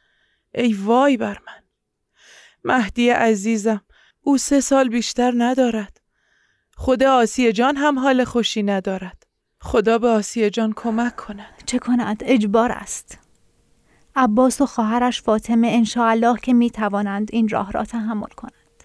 ای 0.55 0.73
وای 0.73 1.17
بر 1.17 1.39
من. 1.47 1.63
مهدی 2.65 3.11
عزیزم 3.11 3.81
او 4.21 4.39
سه 4.39 4.61
سال 4.61 4.89
بیشتر 4.89 5.33
ندارد. 5.37 6.00
خدا 6.83 7.17
آسیه 7.17 7.53
جان 7.53 7.77
هم 7.77 7.99
حال 7.99 8.25
خوشی 8.25 8.63
ندارد. 8.63 9.27
خدا 9.61 9.99
به 9.99 10.09
آسیه 10.09 10.51
جان 10.51 10.73
کمک 10.77 11.17
کند. 11.17 11.63
چه 11.67 11.79
کند؟ 11.79 12.23
اجبار 12.27 12.73
است. 12.73 13.19
عباس 14.17 14.61
و 14.61 14.67
خواهرش 14.67 15.23
فاطمه 15.23 15.69
انشاالله 15.69 16.39
که 16.39 16.53
می 16.53 16.71
توانند 16.71 17.29
این 17.33 17.49
راه 17.49 17.73
را 17.73 17.85
تحمل 17.85 18.29
کنند. 18.37 18.85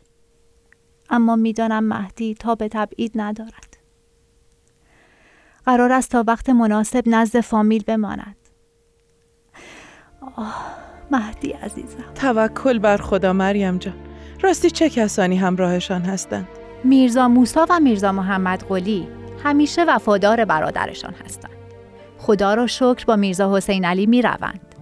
اما 1.10 1.36
می‌دانم 1.36 1.84
مهدی 1.84 2.34
تا 2.34 2.56
به 2.56 2.68
تبعید 2.68 3.12
ندارد. 3.16 3.78
قرار 5.66 5.92
است 5.92 6.12
تا 6.12 6.24
وقت 6.28 6.50
مناسب 6.50 7.04
نزد 7.06 7.40
فامیل 7.40 7.84
بماند. 7.84 8.38
آه 10.36 10.66
مهدی 11.12 11.52
عزیزم. 11.52 12.14
توکل 12.16 12.80
بر 12.80 12.98
خدا 12.98 13.34
مریم 13.34 13.78
جان. 13.78 13.96
راستی 14.42 14.70
چه 14.70 14.90
کسانی 14.90 15.38
همراهشان 15.38 16.02
هستند؟ 16.02 16.48
میرزا 16.86 17.28
موسا 17.28 17.66
و 17.70 17.80
میرزا 17.80 18.12
محمد 18.12 18.64
قلی 18.70 19.08
همیشه 19.44 19.84
وفادار 19.84 20.46
برادرشان 20.46 21.14
هستند. 21.26 21.52
خدا 22.18 22.54
را 22.54 22.68
شکر 22.68 23.06
با 23.06 23.16
میرزا 23.16 23.58
حسین 23.58 23.86
علی 23.86 24.06
می 24.06 24.22
روند. 24.22 24.76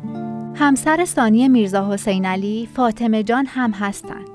همسر 0.55 1.05
ثانی 1.05 1.47
میرزا 1.47 1.93
حسین 1.93 2.25
علی 2.25 2.69
فاطمه 2.75 3.23
جان 3.23 3.45
هم 3.45 3.71
هستند. 3.71 4.29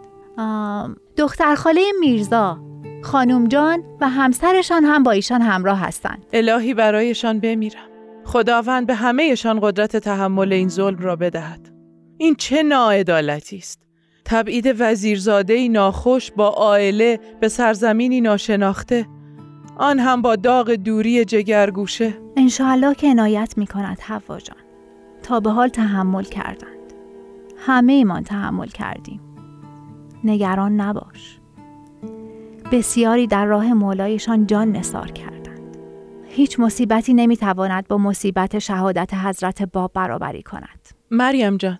دختر 1.17 1.55
خاله 1.55 1.83
میرزا 2.01 2.59
خانم 3.03 3.49
جان 3.49 3.83
و 4.01 4.09
همسرشان 4.09 4.85
هم 4.85 5.03
با 5.03 5.11
ایشان 5.11 5.43
همراه 5.43 5.81
هستند. 5.81 6.27
الهی 6.33 6.75
برایشان 6.75 7.41
بمیرم. 7.41 7.89
خداوند 8.25 8.87
به 8.87 8.95
همهشان 8.95 9.61
قدرت 9.63 9.97
تحمل 9.97 10.53
این 10.53 10.69
ظلم 10.69 10.99
را 10.99 11.17
بدهد. 11.17 11.69
این 12.19 12.35
چه 12.35 12.63
ناعدالتی 12.63 13.57
است. 13.57 13.88
تبعید 14.29 14.77
وزیرزاده 14.79 15.69
ناخوش 15.69 16.33
با 16.33 16.49
عائله 16.49 17.21
به 17.41 17.49
سرزمینی 17.49 18.21
ناشناخته. 18.21 19.07
آن 19.77 19.99
هم 19.99 20.23
با 20.23 20.37
داغ 20.37 20.71
دوری 20.75 21.25
جگرگوشه. 21.25 22.15
انشاءالله 22.37 22.95
که 22.95 23.07
عنایت 23.11 23.55
می 23.57 23.67
کند 23.67 24.01
حوا 24.01 24.39
جان. 24.39 24.57
تا 25.23 25.41
به 25.41 25.51
حال 25.51 25.69
تحمل 25.69 26.25
کردند. 26.25 26.93
همه 27.59 27.93
ایمان 27.93 28.23
تحمل 28.23 28.67
کردیم. 28.67 29.21
نگران 30.25 30.81
نباش. 30.81 31.39
بسیاری 32.73 33.27
در 33.27 33.45
راه 33.45 33.73
مولایشان 33.73 34.47
جان 34.47 34.73
نثار 34.73 35.11
کردند. 35.11 35.77
هیچ 36.29 36.61
مصیبتی 36.61 37.15
نمی‌تواند 37.15 37.89
با 37.89 37.99
مصیبت 37.99 38.59
شهادت 38.59 39.15
حضرت 39.15 39.63
باب 39.63 39.93
برابری 39.95 40.43
کند. 40.43 40.89
مریم 41.11 41.57
جان 41.57 41.79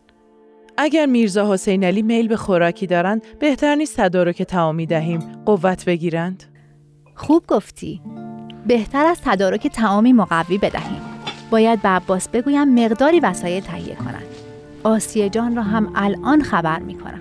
اگر 0.81 1.07
میرزا 1.07 1.53
حسین 1.53 1.85
علی 1.85 2.03
میل 2.03 2.29
به 2.29 2.37
خوراکی 2.37 2.87
دارند 2.87 3.23
بهتر 3.39 3.75
نیست 3.75 3.97
تدارک 3.97 4.43
تعامی 4.43 4.87
دهیم 4.87 5.19
قوت 5.47 5.85
بگیرند. 5.85 6.45
خوب 7.15 7.45
گفتی. 7.49 8.01
بهتر 8.67 9.07
از 9.07 9.21
تدارک 9.25 9.67
تعامی 9.67 10.13
مقوی 10.13 10.59
بدهیم. 10.59 11.01
باید 11.51 11.83
به 11.83 11.89
عباس 11.89 12.29
بگویم 12.29 12.85
مقداری 12.85 13.21
وسایل 13.21 13.63
تهیه 13.63 13.95
کنند. 13.95 14.27
آسیه 14.85 15.29
جان 15.29 15.57
را 15.57 15.63
هم 15.63 15.93
الان 15.95 16.43
خبر 16.43 16.79
می 16.79 16.95
کنم 16.95 17.21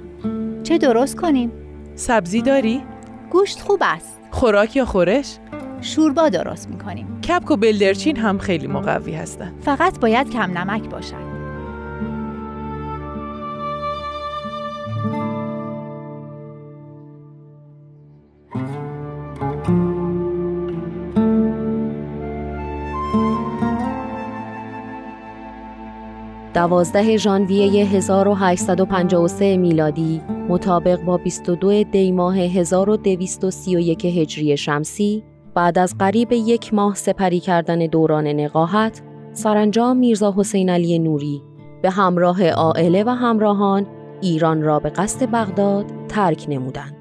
چه 0.64 0.78
درست 0.78 1.16
کنیم؟ 1.16 1.52
سبزی 1.96 2.42
داری؟ 2.42 2.84
گوشت 3.30 3.62
خوب 3.62 3.80
است. 3.84 4.20
خوراک 4.32 4.76
یا 4.76 4.86
خورش؟ 4.86 5.38
شوربا 5.82 6.30
درست 6.30 6.70
می 6.70 6.78
کنیم 6.78 7.22
کپک 7.22 7.52
و 7.52 7.56
بلدرچین 7.56 8.18
هم 8.18 8.38
خیلی 8.38 8.68
مقوی 8.68 9.16
هستند 9.16 9.54
فقط 9.62 10.00
باید 10.00 10.30
کم 10.30 10.58
نمک 10.58 10.90
باشد. 10.90 11.37
دوازده 26.58 27.18
ژانویه 27.18 27.86
1853 27.86 29.58
میلادی 29.58 30.22
مطابق 30.50 31.02
با 31.02 31.18
22 31.18 31.84
دی 31.84 32.12
ماه 32.12 32.38
1231 32.38 34.06
هجری 34.06 34.58
شمسی 34.58 35.24
بعد 35.54 35.80
از 35.80 35.98
قریب 35.98 36.32
یک 36.32 36.74
ماه 36.74 36.96
سپری 36.96 37.40
کردن 37.40 37.80
دوران 37.80 38.28
نقاهت 38.28 39.02
سرانجام 39.34 39.98
میرزا 39.98 40.34
حسین 40.38 40.70
علی 40.70 41.00
نوری 41.00 41.42
به 41.82 41.90
همراه 41.90 42.50
عائله 42.50 43.04
و 43.04 43.10
همراهان 43.10 43.88
ایران 44.22 44.62
را 44.62 44.80
به 44.80 44.90
قصد 44.90 45.32
بغداد 45.32 45.86
ترک 46.10 46.46
نمودند. 46.50 46.97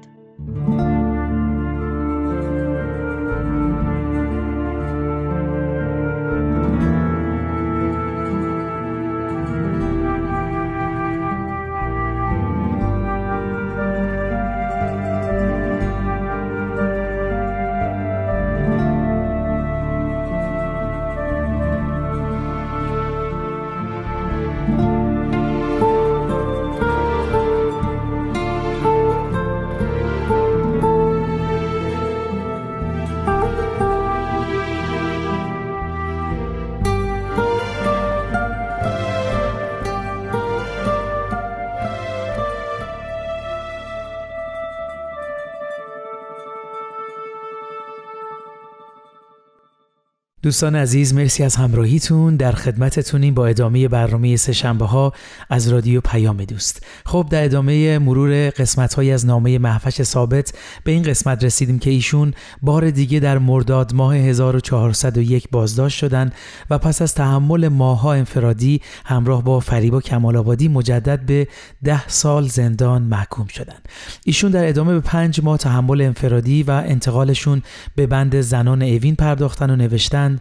دوستان 50.47 50.75
عزیز 50.75 51.13
مرسی 51.13 51.43
از 51.43 51.55
همراهیتون. 51.55 52.35
در 52.35 52.51
خدمتتونیم 52.51 53.33
با 53.33 53.47
ادامه 53.47 53.87
برنامه 53.87 54.35
سهشنبه 54.35 54.85
ها 54.85 55.13
از 55.49 55.67
رادیو 55.67 56.01
پیام 56.01 56.43
دوست. 56.43 56.85
خب 57.05 57.27
در 57.29 57.43
ادامه 57.43 57.99
مرور 57.99 58.49
قسمت 58.49 58.93
های 58.93 59.11
از 59.11 59.25
نامه 59.25 59.59
محفش 59.59 60.01
ثابت 60.01 60.53
به 60.83 60.91
این 60.91 61.03
قسمت 61.03 61.43
رسیدیم 61.43 61.79
که 61.79 61.89
ایشون 61.89 62.33
بار 62.61 62.89
دیگه 62.89 63.19
در 63.19 63.37
مرداد 63.37 63.93
ماه 63.93 64.15
1401 64.15 65.49
بازداشت 65.51 65.97
شدن 65.97 66.31
و 66.69 66.77
پس 66.77 67.01
از 67.01 67.13
تحمل 67.13 67.67
ماها 67.67 68.13
انفرادی 68.13 68.81
همراه 69.05 69.43
با 69.43 69.59
فریبا 69.59 70.01
کمال 70.01 70.37
آبادی 70.37 70.67
مجدد 70.67 71.25
به 71.25 71.47
ده 71.83 72.07
سال 72.07 72.47
زندان 72.47 73.01
محکوم 73.01 73.47
شدن. 73.47 73.77
ایشون 74.25 74.51
در 74.51 74.67
ادامه 74.67 74.93
به 74.93 74.99
پنج 74.99 75.41
ماه 75.43 75.57
تحمل 75.57 76.01
انفرادی 76.01 76.63
و 76.63 76.71
انتقالشون 76.71 77.61
به 77.95 78.07
بند 78.07 78.41
زنان 78.41 78.81
اوین 78.81 79.15
پرداختن 79.15 79.69
و 79.69 79.75
نوشتن 79.75 80.36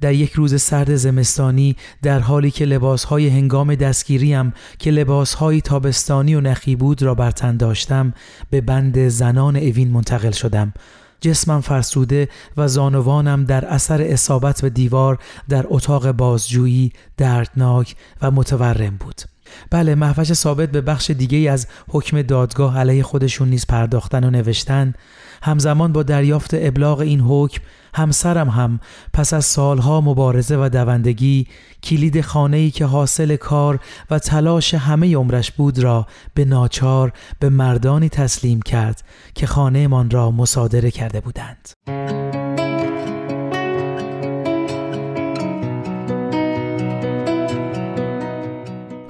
در 0.00 0.12
یک 0.12 0.32
روز 0.32 0.62
سرد 0.62 0.96
زمستانی 0.96 1.76
در 2.02 2.18
حالی 2.18 2.50
که 2.50 2.64
لباسهای 2.64 3.28
هنگام 3.28 3.74
دستگیریم 3.74 4.52
که 4.78 4.90
لباسهای 4.90 5.60
تابستانی 5.60 6.34
و 6.34 6.40
نخی 6.40 6.76
بود 6.76 7.02
را 7.02 7.14
بر 7.14 7.30
تن 7.30 7.56
داشتم 7.56 8.14
به 8.50 8.60
بند 8.60 9.08
زنان 9.08 9.56
اوین 9.56 9.90
منتقل 9.90 10.30
شدم. 10.30 10.72
جسمم 11.20 11.60
فرسوده 11.60 12.28
و 12.56 12.68
زانوانم 12.68 13.44
در 13.44 13.64
اثر 13.64 14.02
اصابت 14.02 14.62
به 14.62 14.70
دیوار 14.70 15.18
در 15.48 15.64
اتاق 15.68 16.12
بازجویی 16.12 16.92
دردناک 17.16 17.94
و 18.22 18.30
متورم 18.30 18.96
بود. 18.96 19.22
بله 19.70 19.94
محفش 19.94 20.32
ثابت 20.32 20.70
به 20.70 20.80
بخش 20.80 21.10
دیگه 21.10 21.50
از 21.50 21.66
حکم 21.88 22.22
دادگاه 22.22 22.78
علیه 22.78 23.02
خودشون 23.02 23.48
نیز 23.50 23.66
پرداختن 23.66 24.24
و 24.24 24.30
نوشتن 24.30 24.94
همزمان 25.42 25.92
با 25.92 26.02
دریافت 26.02 26.50
ابلاغ 26.54 27.00
این 27.00 27.20
حکم 27.20 27.62
همسرم 27.94 28.48
هم 28.48 28.80
پس 29.12 29.32
از 29.32 29.44
سالها 29.44 30.00
مبارزه 30.00 30.56
و 30.56 30.68
دوندگی 30.68 31.46
کلید 31.82 32.20
خانه‌ای 32.20 32.70
که 32.70 32.84
حاصل 32.84 33.36
کار 33.36 33.80
و 34.10 34.18
تلاش 34.18 34.74
همه 34.74 35.16
عمرش 35.16 35.50
بود 35.52 35.78
را 35.78 36.06
به 36.34 36.44
ناچار 36.44 37.12
به 37.40 37.48
مردانی 37.48 38.08
تسلیم 38.08 38.62
کرد 38.62 39.02
که 39.34 39.46
خانهمان 39.46 40.10
را 40.10 40.30
مصادره 40.30 40.90
کرده 40.90 41.20
بودند. 41.20 41.68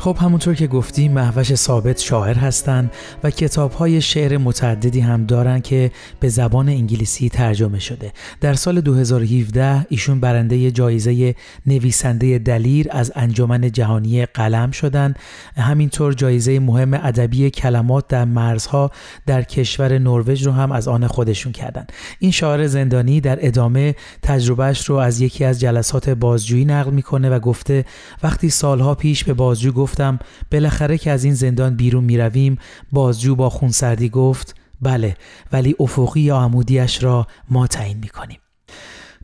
خب 0.01 0.17
همونطور 0.21 0.55
که 0.55 0.67
گفتیم 0.67 1.13
محوش 1.13 1.55
ثابت 1.55 2.01
شاعر 2.01 2.37
هستند 2.37 2.93
و 3.25 3.31
کتاب 3.31 3.73
های 3.73 4.01
شعر 4.01 4.39
متعددی 4.39 5.01
هم 5.01 5.25
دارن 5.25 5.61
که 5.61 5.91
به 6.21 6.29
زبان 6.29 6.69
انگلیسی 6.69 7.29
ترجمه 7.29 7.79
شده. 7.79 8.13
در 8.41 8.55
سال 8.55 8.81
2017 8.81 9.87
ایشون 9.89 10.21
برنده 10.21 10.71
جایزه 10.71 11.35
نویسنده 11.67 12.39
دلیر 12.39 12.87
از 12.91 13.13
انجمن 13.15 13.73
جهانی 13.73 14.27
قلم 14.27 14.71
شدن. 14.71 15.15
همینطور 15.57 16.13
جایزه 16.13 16.59
مهم 16.59 16.95
ادبی 16.95 17.51
کلمات 17.51 18.09
در 18.09 18.25
مرزها 18.25 18.91
در 19.27 19.43
کشور 19.43 19.99
نروژ 19.99 20.47
رو 20.47 20.53
هم 20.53 20.73
از 20.73 20.89
آن 20.89 21.07
خودشون 21.07 21.53
کردن. 21.53 21.87
این 22.19 22.31
شاعر 22.31 22.67
زندانی 22.67 23.21
در 23.21 23.39
ادامه 23.47 23.95
تجربهش 24.23 24.85
رو 24.85 24.97
از 24.97 25.21
یکی 25.21 25.45
از 25.45 25.61
جلسات 25.61 26.11
بازجویی 26.11 26.65
نقل 26.65 26.91
می‌کنه 26.91 27.31
و 27.31 27.39
گفته 27.39 27.85
وقتی 28.23 28.51
سالها 28.51 28.95
پیش 28.95 29.25
به 29.25 29.35
بازجو 29.35 29.73
گفتم 29.89 30.19
بالاخره 30.53 30.99
که 30.99 31.11
از 31.11 31.25
این 31.25 31.35
زندان 31.35 31.77
بیرون 31.77 32.05
می 32.05 32.19
رویم 32.19 32.59
بازجو 32.93 33.37
با 33.37 33.51
خونسردی 33.51 34.09
گفت 34.09 34.55
بله 34.83 35.17
ولی 35.53 35.75
افقی 35.81 36.21
یا 36.21 36.39
عمودیش 36.39 37.03
را 37.03 37.27
ما 37.51 37.67
تعیین 37.67 37.99
می 37.99 38.09
کنیم. 38.09 38.39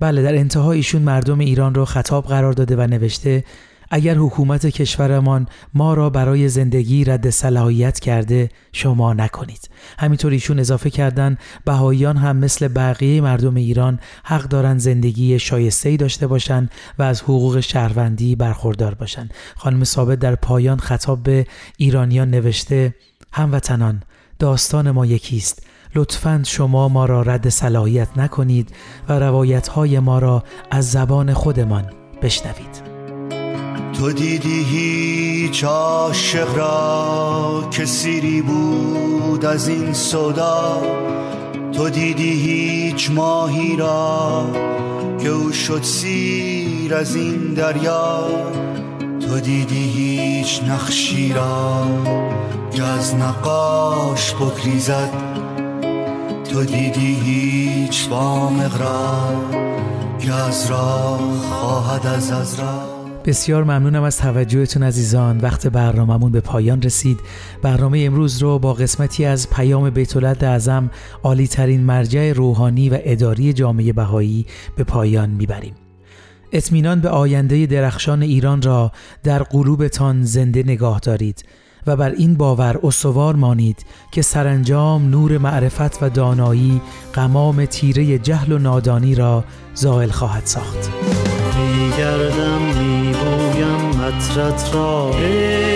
بله 0.00 0.22
در 0.22 0.34
انتها 0.34 0.72
ایشون 0.72 1.02
مردم 1.02 1.38
ایران 1.38 1.74
را 1.74 1.84
خطاب 1.84 2.26
قرار 2.26 2.52
داده 2.52 2.76
و 2.76 2.80
نوشته 2.80 3.44
اگر 3.90 4.14
حکومت 4.14 4.66
کشورمان 4.66 5.46
ما 5.74 5.94
را 5.94 6.10
برای 6.10 6.48
زندگی 6.48 7.04
رد 7.04 7.30
صلاحیت 7.30 8.00
کرده 8.00 8.48
شما 8.72 9.14
نکنید. 9.14 9.70
همینطور 9.98 10.32
ایشون 10.32 10.58
اضافه 10.58 10.90
کردن 10.90 11.36
بهاییان 11.64 12.16
هم 12.16 12.36
مثل 12.36 12.68
بقیه 12.68 13.20
مردم 13.20 13.54
ایران 13.54 14.00
حق 14.24 14.42
دارند 14.42 14.80
زندگی 14.80 15.38
شایسته 15.38 15.96
داشته 15.96 16.26
باشند 16.26 16.70
و 16.98 17.02
از 17.02 17.22
حقوق 17.22 17.60
شهروندی 17.60 18.36
برخوردار 18.36 18.94
باشند 18.94 19.34
خانم 19.56 19.84
ثابت 19.84 20.18
در 20.18 20.34
پایان 20.34 20.78
خطاب 20.78 21.22
به 21.22 21.46
ایرانیان 21.76 22.30
نوشته 22.30 22.94
هموطنان 23.32 24.02
داستان 24.38 24.90
ما 24.90 25.06
یکیست 25.06 25.66
لطفا 25.94 26.42
شما 26.46 26.88
ما 26.88 27.06
را 27.06 27.22
رد 27.22 27.48
صلاحیت 27.48 28.08
نکنید 28.18 28.74
و 29.08 29.12
روایت 29.12 29.68
های 29.68 29.98
ما 29.98 30.18
را 30.18 30.44
از 30.70 30.90
زبان 30.90 31.32
خودمان 31.32 31.92
بشنوید. 32.22 32.93
تو 33.92 34.12
دیدی 34.12 34.64
هیچ 34.64 35.64
عاشق 35.64 36.56
را 36.56 37.68
که 37.70 37.84
سیری 37.84 38.42
بود 38.42 39.44
از 39.44 39.68
این 39.68 39.92
صدا 39.92 40.82
تو 41.72 41.90
دیدی 41.90 42.30
هیچ 42.30 43.10
ماهی 43.10 43.76
را 43.76 44.46
که 45.18 45.28
او 45.28 45.52
شد 45.52 45.82
سیر 45.82 46.94
از 46.94 47.16
این 47.16 47.54
دریا؟ 47.54 48.28
تو 49.20 49.40
دیدی 49.40 49.90
هیچ 49.90 50.62
نقشی 50.62 51.32
را 51.32 51.86
که 52.70 52.82
از 52.82 53.14
نقاش 53.14 54.34
بگریزد؟ 54.34 55.10
تو 56.52 56.64
دیدی 56.64 57.14
هیچ 57.14 58.08
وامق 58.10 58.80
را 58.80 59.34
که 60.18 60.34
از 60.34 60.70
راه 60.70 61.20
خواهد 61.50 62.06
از 62.06 62.30
از 62.30 62.60
راه 62.60 62.93
بسیار 63.24 63.64
ممنونم 63.64 64.02
از 64.02 64.18
توجهتون 64.18 64.82
عزیزان. 64.82 65.38
وقت 65.38 65.66
برنامهمون 65.66 66.32
به 66.32 66.40
پایان 66.40 66.82
رسید. 66.82 67.20
برنامه 67.62 68.02
امروز 68.06 68.42
رو 68.42 68.58
با 68.58 68.72
قسمتی 68.72 69.24
از 69.24 69.50
پیام 69.50 69.90
بیتولد 69.90 70.44
اعظم 70.44 70.90
عالی 71.22 71.46
ترین 71.46 71.80
مرجع 71.80 72.32
روحانی 72.32 72.88
و 72.90 72.98
اداری 73.02 73.52
جامعه 73.52 73.92
بهایی 73.92 74.46
به 74.76 74.84
پایان 74.84 75.30
می‌بریم. 75.30 75.74
اطمینان 76.52 77.00
به 77.00 77.08
آینده 77.08 77.66
درخشان 77.66 78.22
ایران 78.22 78.62
را 78.62 78.92
در 79.22 79.42
قلوبتان 79.42 80.22
زنده 80.22 80.62
نگاه 80.62 80.98
دارید 80.98 81.44
و 81.86 81.96
بر 81.96 82.10
این 82.10 82.34
باور 82.34 82.78
استوار 82.82 83.36
مانید 83.36 83.84
که 84.12 84.22
سرانجام 84.22 85.10
نور 85.10 85.38
معرفت 85.38 86.02
و 86.02 86.10
دانایی 86.10 86.80
قمام 87.12 87.64
تیره 87.64 88.18
جهل 88.18 88.52
و 88.52 88.58
نادانی 88.58 89.14
را 89.14 89.44
زائل 89.74 90.10
خواهد 90.10 90.42
ساخت. 90.46 90.90
مطرت 94.14 94.70
را 94.74 95.10
ایران. 95.18 95.74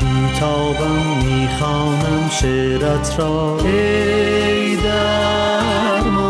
بیتابم 0.00 1.02
می‌خوانم 1.24 2.28
شعرت 2.30 3.14
را 3.18 3.58
ای 3.64 4.76
درمان. 4.76 6.22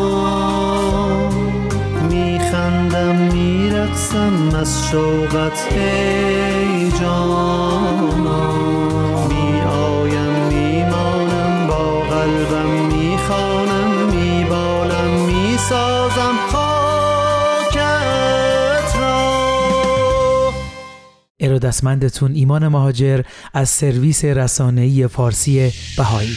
میخندم 2.10 3.16
میرقصم 3.16 4.54
از 4.60 4.88
شوقت 4.90 5.68
ای 5.72 6.90
جانا 7.00 7.71
ارادتمندتون 21.52 22.32
ایمان 22.34 22.68
مهاجر 22.68 23.22
از 23.54 23.68
سرویس 23.68 24.24
رسانه‌ای 24.24 25.08
فارسی 25.08 25.72
بهایی. 25.96 26.36